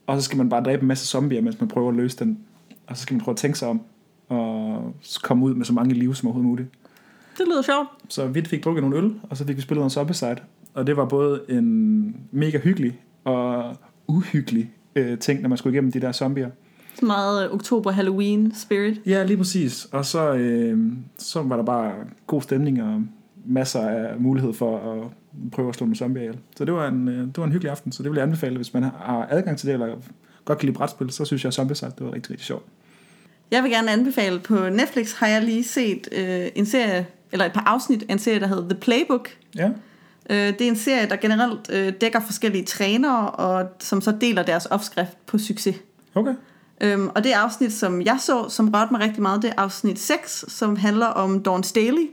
Og 0.07 0.17
så 0.17 0.23
skal 0.25 0.39
man 0.39 0.49
bare 0.49 0.63
dræbe 0.63 0.83
en 0.83 0.89
masse 0.89 1.07
zombier, 1.07 1.43
mens 1.43 1.61
man 1.61 1.69
prøver 1.69 1.89
at 1.89 1.97
løse 1.97 2.19
den. 2.19 2.39
Og 2.87 2.97
så 2.97 3.03
skal 3.03 3.15
man 3.15 3.21
prøve 3.21 3.33
at 3.33 3.37
tænke 3.37 3.59
sig 3.59 3.69
om, 3.69 3.81
og 4.29 4.95
komme 5.23 5.45
ud 5.45 5.55
med 5.55 5.65
så 5.65 5.73
mange 5.73 5.95
liv 5.95 6.15
som 6.15 6.27
overhovedet 6.27 6.49
muligt. 6.49 6.69
Det 7.39 7.47
lyder 7.47 7.63
sjovt. 7.63 7.89
Så 8.09 8.27
vi 8.27 8.45
fik 8.45 8.65
drukket 8.65 8.83
nogle 8.83 8.97
øl, 8.97 9.21
og 9.31 9.37
så 9.37 9.47
fik 9.47 9.57
vi 9.57 9.63
spillet 9.63 9.85
en 9.85 9.91
Zombicide. 9.91 10.37
Og 10.75 10.87
det 10.87 10.97
var 10.97 11.05
både 11.05 11.41
en 11.49 12.17
mega 12.31 12.59
hyggelig 12.59 13.01
og 13.25 13.77
uhyggelig 14.07 14.73
øh, 14.95 15.19
ting, 15.19 15.43
når 15.43 15.49
man 15.49 15.59
skulle 15.59 15.75
igennem 15.75 15.93
de 15.93 16.01
der 16.01 16.13
zombier. 16.13 16.51
Så 16.99 17.07
meget 17.07 17.45
øh, 17.45 17.55
oktober 17.55 17.91
Halloween 17.91 18.55
spirit. 18.55 19.01
Ja, 19.07 19.25
lige 19.25 19.37
præcis. 19.37 19.89
Og 19.93 20.05
så, 20.05 20.33
øh, 20.33 20.79
så 21.19 21.43
var 21.43 21.57
der 21.57 21.63
bare 21.65 21.93
god 22.27 22.43
stemning 22.43 22.83
og 22.83 23.03
masser 23.47 23.81
af 23.81 24.21
mulighed 24.21 24.53
for 24.53 24.93
at 24.93 25.09
prøve 25.53 25.69
at 25.69 25.75
slå 25.75 25.85
nogle 25.85 25.97
zombier 25.97 26.23
ihjel. 26.23 26.39
Så 26.57 26.65
det 26.65 26.75
var, 26.75 26.89
en, 26.89 27.09
øh, 27.09 27.27
det 27.27 27.39
var 27.39 27.45
en 27.45 27.53
hyggelig 27.53 27.71
aften, 27.71 27.93
så 27.93 28.03
det 28.03 28.11
vil 28.11 28.17
jeg 28.17 28.25
anbefale, 28.25 28.57
hvis 28.57 28.75
man 28.75 28.83
har 28.83 29.27
adgang 29.31 29.59
til 29.59 29.67
det, 29.67 29.73
eller 29.73 29.97
godt 30.45 30.59
kan 30.59 30.67
lide 30.67 30.77
brætspil, 30.77 31.11
så 31.11 31.25
synes 31.25 31.45
jeg, 31.45 31.49
at 31.49 31.55
Zombicide, 31.55 31.93
det 31.99 32.07
var 32.07 32.13
rigtig, 32.13 32.31
rigtig 32.31 32.47
sjovt. 32.47 32.65
Jeg 33.51 33.63
vil 33.63 33.71
gerne 33.71 33.91
anbefale, 33.91 34.39
på 34.41 34.69
Netflix 34.69 35.13
har 35.15 35.27
jeg 35.27 35.43
lige 35.43 35.65
set 35.65 36.09
øh, 36.13 36.47
en 36.55 36.67
serie, 36.67 37.07
eller 37.33 37.45
et 37.47 37.53
par 37.53 37.65
afsnit 37.67 38.05
af 38.09 38.13
en 38.13 38.19
serie, 38.19 38.41
der 38.41 38.47
hedder 38.47 38.69
The 38.69 38.81
Playbook. 38.81 39.29
Ja, 39.57 39.71
Øh, 40.31 40.37
det 40.37 40.61
er 40.61 40.69
en 40.69 40.77
serie, 40.77 41.09
der 41.09 41.17
generelt 41.17 41.71
øh, 41.73 41.93
dækker 42.01 42.21
forskellige 42.21 42.65
trænere, 42.65 43.31
og 43.31 43.67
som 43.81 44.01
så 44.01 44.15
deler 44.21 44.43
deres 44.43 44.67
opskrift 44.67 45.27
på 45.27 45.39
succes. 45.39 45.77
okay. 46.15 46.35
Øhm, 46.81 47.09
og 47.15 47.25
det 47.25 47.33
afsnit, 47.33 47.73
som 47.73 48.03
jeg 48.03 48.17
så, 48.21 48.49
som 48.49 48.69
rørte 48.69 48.93
mig 48.93 49.01
rigtig 49.01 49.23
meget, 49.23 49.43
det 49.43 49.51
er 49.51 49.63
afsnit 49.63 49.99
6, 49.99 50.45
som 50.49 50.77
handler 50.77 51.07
om 51.07 51.43
Dawn 51.43 51.63
Staley. 51.63 52.11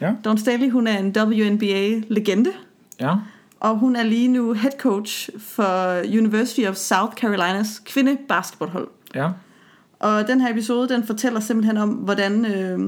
Ja, 0.00 0.12
Dawn 0.24 0.38
Staley, 0.38 0.70
hun 0.70 0.86
er 0.86 0.98
en 0.98 1.14
WNBA-legende, 1.16 2.50
ja, 3.00 3.14
og 3.60 3.78
hun 3.78 3.96
er 3.96 4.02
lige 4.02 4.28
nu 4.28 4.52
head 4.52 4.72
coach 4.78 5.30
for 5.38 5.98
University 6.18 6.60
of 6.68 6.74
South 6.74 7.14
Carolinas 7.16 7.82
kvindebasketballhold. 7.84 8.88
ja, 9.14 9.30
Og 9.98 10.28
den 10.28 10.40
her 10.40 10.50
episode, 10.50 10.88
den 10.88 11.06
fortæller 11.06 11.40
simpelthen 11.40 11.76
om, 11.76 11.88
hvordan 11.88 12.44
øh, 12.46 12.78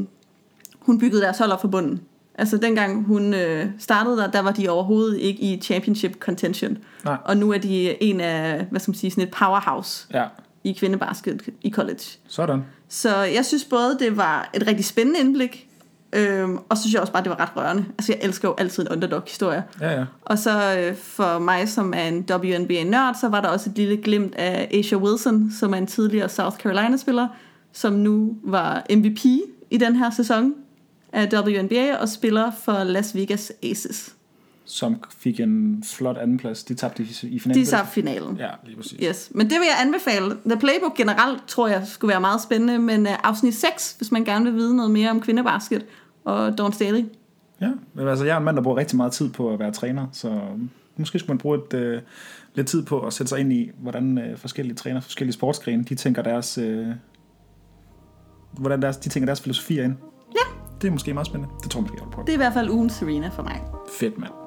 hun 0.80 0.98
byggede 0.98 1.22
deres 1.22 1.38
hold 1.38 1.50
op 1.50 1.60
fra 1.60 1.68
bunden. 1.68 2.00
Altså 2.34 2.56
dengang 2.56 3.04
hun 3.04 3.34
øh, 3.34 3.66
startede 3.78 4.16
der, 4.16 4.30
der 4.30 4.40
var 4.40 4.52
de 4.52 4.68
overhovedet 4.68 5.18
ikke 5.18 5.40
i 5.40 5.60
championship 5.60 6.18
contention. 6.18 6.78
Nej. 7.04 7.16
Og 7.24 7.36
nu 7.36 7.52
er 7.52 7.58
de 7.58 8.02
en 8.02 8.20
af, 8.20 8.66
hvad 8.70 8.80
skal 8.80 8.90
man 8.90 8.96
sige, 8.98 9.10
sådan 9.10 9.24
et 9.24 9.30
powerhouse 9.30 10.06
ja. 10.12 10.24
I 10.64 10.72
kvindebasket 10.72 11.42
i 11.62 11.70
college. 11.70 12.00
Sådan. 12.28 12.64
Så 12.88 13.16
jeg 13.16 13.46
synes 13.46 13.64
både, 13.64 13.96
det 13.98 14.16
var 14.16 14.50
et 14.54 14.66
rigtig 14.66 14.84
spændende 14.84 15.20
indblik, 15.20 15.68
øhm, 16.12 16.58
og 16.68 16.76
så 16.76 16.82
synes 16.82 16.94
jeg 16.94 17.00
også 17.00 17.12
bare, 17.12 17.22
det 17.22 17.30
var 17.30 17.40
ret 17.40 17.56
rørende. 17.56 17.84
Altså 17.98 18.12
jeg 18.12 18.20
elsker 18.22 18.48
jo 18.48 18.54
altid 18.58 18.82
en 18.82 18.88
underdog-historie. 18.88 19.64
Ja, 19.80 19.98
ja. 19.98 20.04
Og 20.22 20.38
så 20.38 20.78
øh, 20.78 20.96
for 20.96 21.38
mig, 21.38 21.68
som 21.68 21.94
er 21.96 22.08
en 22.08 22.26
WNBA-nørd, 22.30 23.14
så 23.20 23.28
var 23.28 23.40
der 23.40 23.48
også 23.48 23.70
et 23.70 23.76
lille 23.76 23.96
glimt 23.96 24.34
af 24.34 24.68
Asia 24.74 24.98
Wilson, 24.98 25.50
som 25.58 25.72
er 25.72 25.78
en 25.78 25.86
tidligere 25.86 26.28
South 26.28 26.56
Carolina-spiller, 26.56 27.28
som 27.72 27.92
nu 27.92 28.36
var 28.42 28.86
MVP 28.90 29.24
i 29.70 29.76
den 29.80 29.96
her 29.96 30.10
sæson 30.10 30.54
af 31.12 31.28
WNBA 31.32 31.96
og 31.96 32.08
spiller 32.08 32.50
for 32.64 32.84
Las 32.84 33.14
Vegas 33.14 33.52
Aces. 33.62 34.14
Som 34.70 34.96
fik 35.18 35.40
en 35.40 35.84
flot 35.86 36.16
andenplads. 36.16 36.64
De 36.64 36.74
tabte 36.74 37.02
i, 37.02 37.06
i 37.22 37.38
finalen. 37.38 37.64
De 37.64 37.70
tabte 37.70 37.92
finalen. 37.92 38.36
Ja, 38.36 38.48
lige 38.64 38.76
præcis. 38.76 38.98
Yes. 39.02 39.30
Men 39.34 39.50
det 39.50 39.58
vil 39.58 39.66
jeg 39.66 39.86
anbefale. 39.86 40.36
The 40.46 40.58
Playbook 40.58 40.96
generelt 40.96 41.46
tror 41.46 41.68
jeg 41.68 41.82
skulle 41.86 42.10
være 42.10 42.20
meget 42.20 42.40
spændende, 42.40 42.78
men 42.78 43.06
uh, 43.06 43.12
afsnit 43.24 43.54
6, 43.54 43.94
hvis 43.98 44.12
man 44.12 44.24
gerne 44.24 44.44
vil 44.44 44.54
vide 44.54 44.76
noget 44.76 44.90
mere 44.90 45.10
om 45.10 45.20
kvindebasket 45.20 45.86
og 46.24 46.58
Dawn 46.58 46.72
Staley. 46.72 47.04
Ja, 47.60 47.70
men 47.94 48.08
altså 48.08 48.24
jeg 48.24 48.34
er 48.34 48.38
en 48.38 48.44
mand, 48.44 48.56
der 48.56 48.62
bruger 48.62 48.76
rigtig 48.76 48.96
meget 48.96 49.12
tid 49.12 49.30
på 49.30 49.52
at 49.52 49.58
være 49.58 49.72
træner, 49.72 50.06
så 50.12 50.40
måske 50.96 51.18
skulle 51.18 51.34
man 51.34 51.38
bruge 51.38 51.58
et, 51.58 51.74
øh, 51.74 52.02
lidt 52.54 52.66
tid 52.66 52.84
på 52.84 53.00
at 53.00 53.12
sætte 53.12 53.28
sig 53.28 53.40
ind 53.40 53.52
i, 53.52 53.70
hvordan 53.78 54.18
øh, 54.18 54.38
forskellige 54.38 54.76
træner, 54.76 55.00
forskellige 55.00 55.32
sportsgrene, 55.32 55.84
de 55.84 55.94
tænker 55.94 56.22
deres, 56.22 56.58
øh, 56.58 56.86
hvordan 58.52 58.82
deres, 58.82 58.96
de 58.96 59.08
tænker 59.08 59.26
deres 59.26 59.40
filosofier 59.40 59.84
ind. 59.84 59.94
Ja. 60.32 60.56
Det 60.80 60.88
er 60.88 60.92
måske 60.92 61.14
meget 61.14 61.26
spændende. 61.26 61.54
Det 61.62 61.70
tror 61.70 61.80
jeg 61.80 61.90
jeg 61.92 62.10
prøve. 62.12 62.26
Det 62.26 62.32
er 62.32 62.36
i 62.36 62.36
hvert 62.36 62.52
fald 62.52 62.70
ugen 62.70 62.90
Serena 62.90 63.28
for 63.28 63.42
mig. 63.42 63.62
Fedt, 63.98 64.18
mand. 64.18 64.39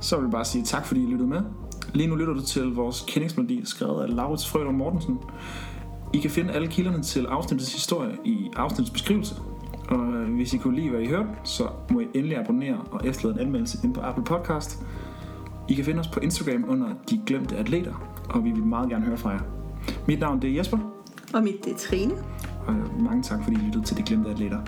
Så 0.00 0.16
vil 0.16 0.22
jeg 0.24 0.30
bare 0.30 0.44
sige 0.44 0.64
tak, 0.64 0.86
fordi 0.86 1.02
I 1.02 1.06
lyttede 1.06 1.28
med. 1.28 1.40
Lige 1.94 2.08
nu 2.08 2.14
lytter 2.14 2.34
du 2.34 2.42
til 2.42 2.74
vores 2.74 3.04
kendingsmelodi, 3.08 3.60
skrevet 3.64 4.02
af 4.02 4.16
Laurits 4.16 4.48
Frølund 4.48 4.76
Mortensen. 4.76 5.18
I 6.14 6.18
kan 6.18 6.30
finde 6.30 6.52
alle 6.52 6.68
kilderne 6.68 7.02
til 7.02 7.26
afsnittets 7.26 7.72
historie 7.72 8.16
i 8.24 8.36
afsnittets 8.56 8.90
beskrivelse. 8.90 9.34
Og 9.88 10.06
øh, 10.06 10.34
hvis 10.34 10.52
I 10.54 10.56
kunne 10.56 10.76
lide, 10.76 10.90
hvad 10.90 11.00
I 11.00 11.06
hørte, 11.06 11.28
så 11.44 11.68
må 11.90 12.00
I 12.00 12.06
endelig 12.14 12.38
abonnere 12.38 12.76
og 12.90 13.06
efterlade 13.06 13.40
en 13.40 13.46
anmeldelse 13.46 13.78
ind 13.84 13.94
på 13.94 14.00
Apple 14.00 14.24
Podcast. 14.24 14.82
I 15.68 15.74
kan 15.74 15.84
finde 15.84 16.00
os 16.00 16.08
på 16.08 16.20
Instagram 16.20 16.64
under 16.68 16.86
De 17.10 17.20
Glemte 17.26 17.56
Atleter, 17.56 17.94
og 18.30 18.44
vi 18.44 18.50
vil 18.50 18.64
meget 18.64 18.90
gerne 18.90 19.04
høre 19.04 19.16
fra 19.16 19.30
jer. 19.30 19.40
Mit 20.06 20.20
navn 20.20 20.42
det 20.42 20.50
er 20.50 20.54
Jesper, 20.56 20.78
Og 21.34 21.42
mit 21.42 21.64
det 21.64 21.72
er 21.72 21.76
Trine. 21.76 22.14
og 22.66 22.74
mange 23.00 23.22
tak, 23.22 23.42
fordi 23.44 23.56
I 23.56 23.64
lyttede 23.64 23.84
til 23.84 23.96
De 23.96 24.02
Glemte 24.02 24.30
Atleter. 24.30 24.58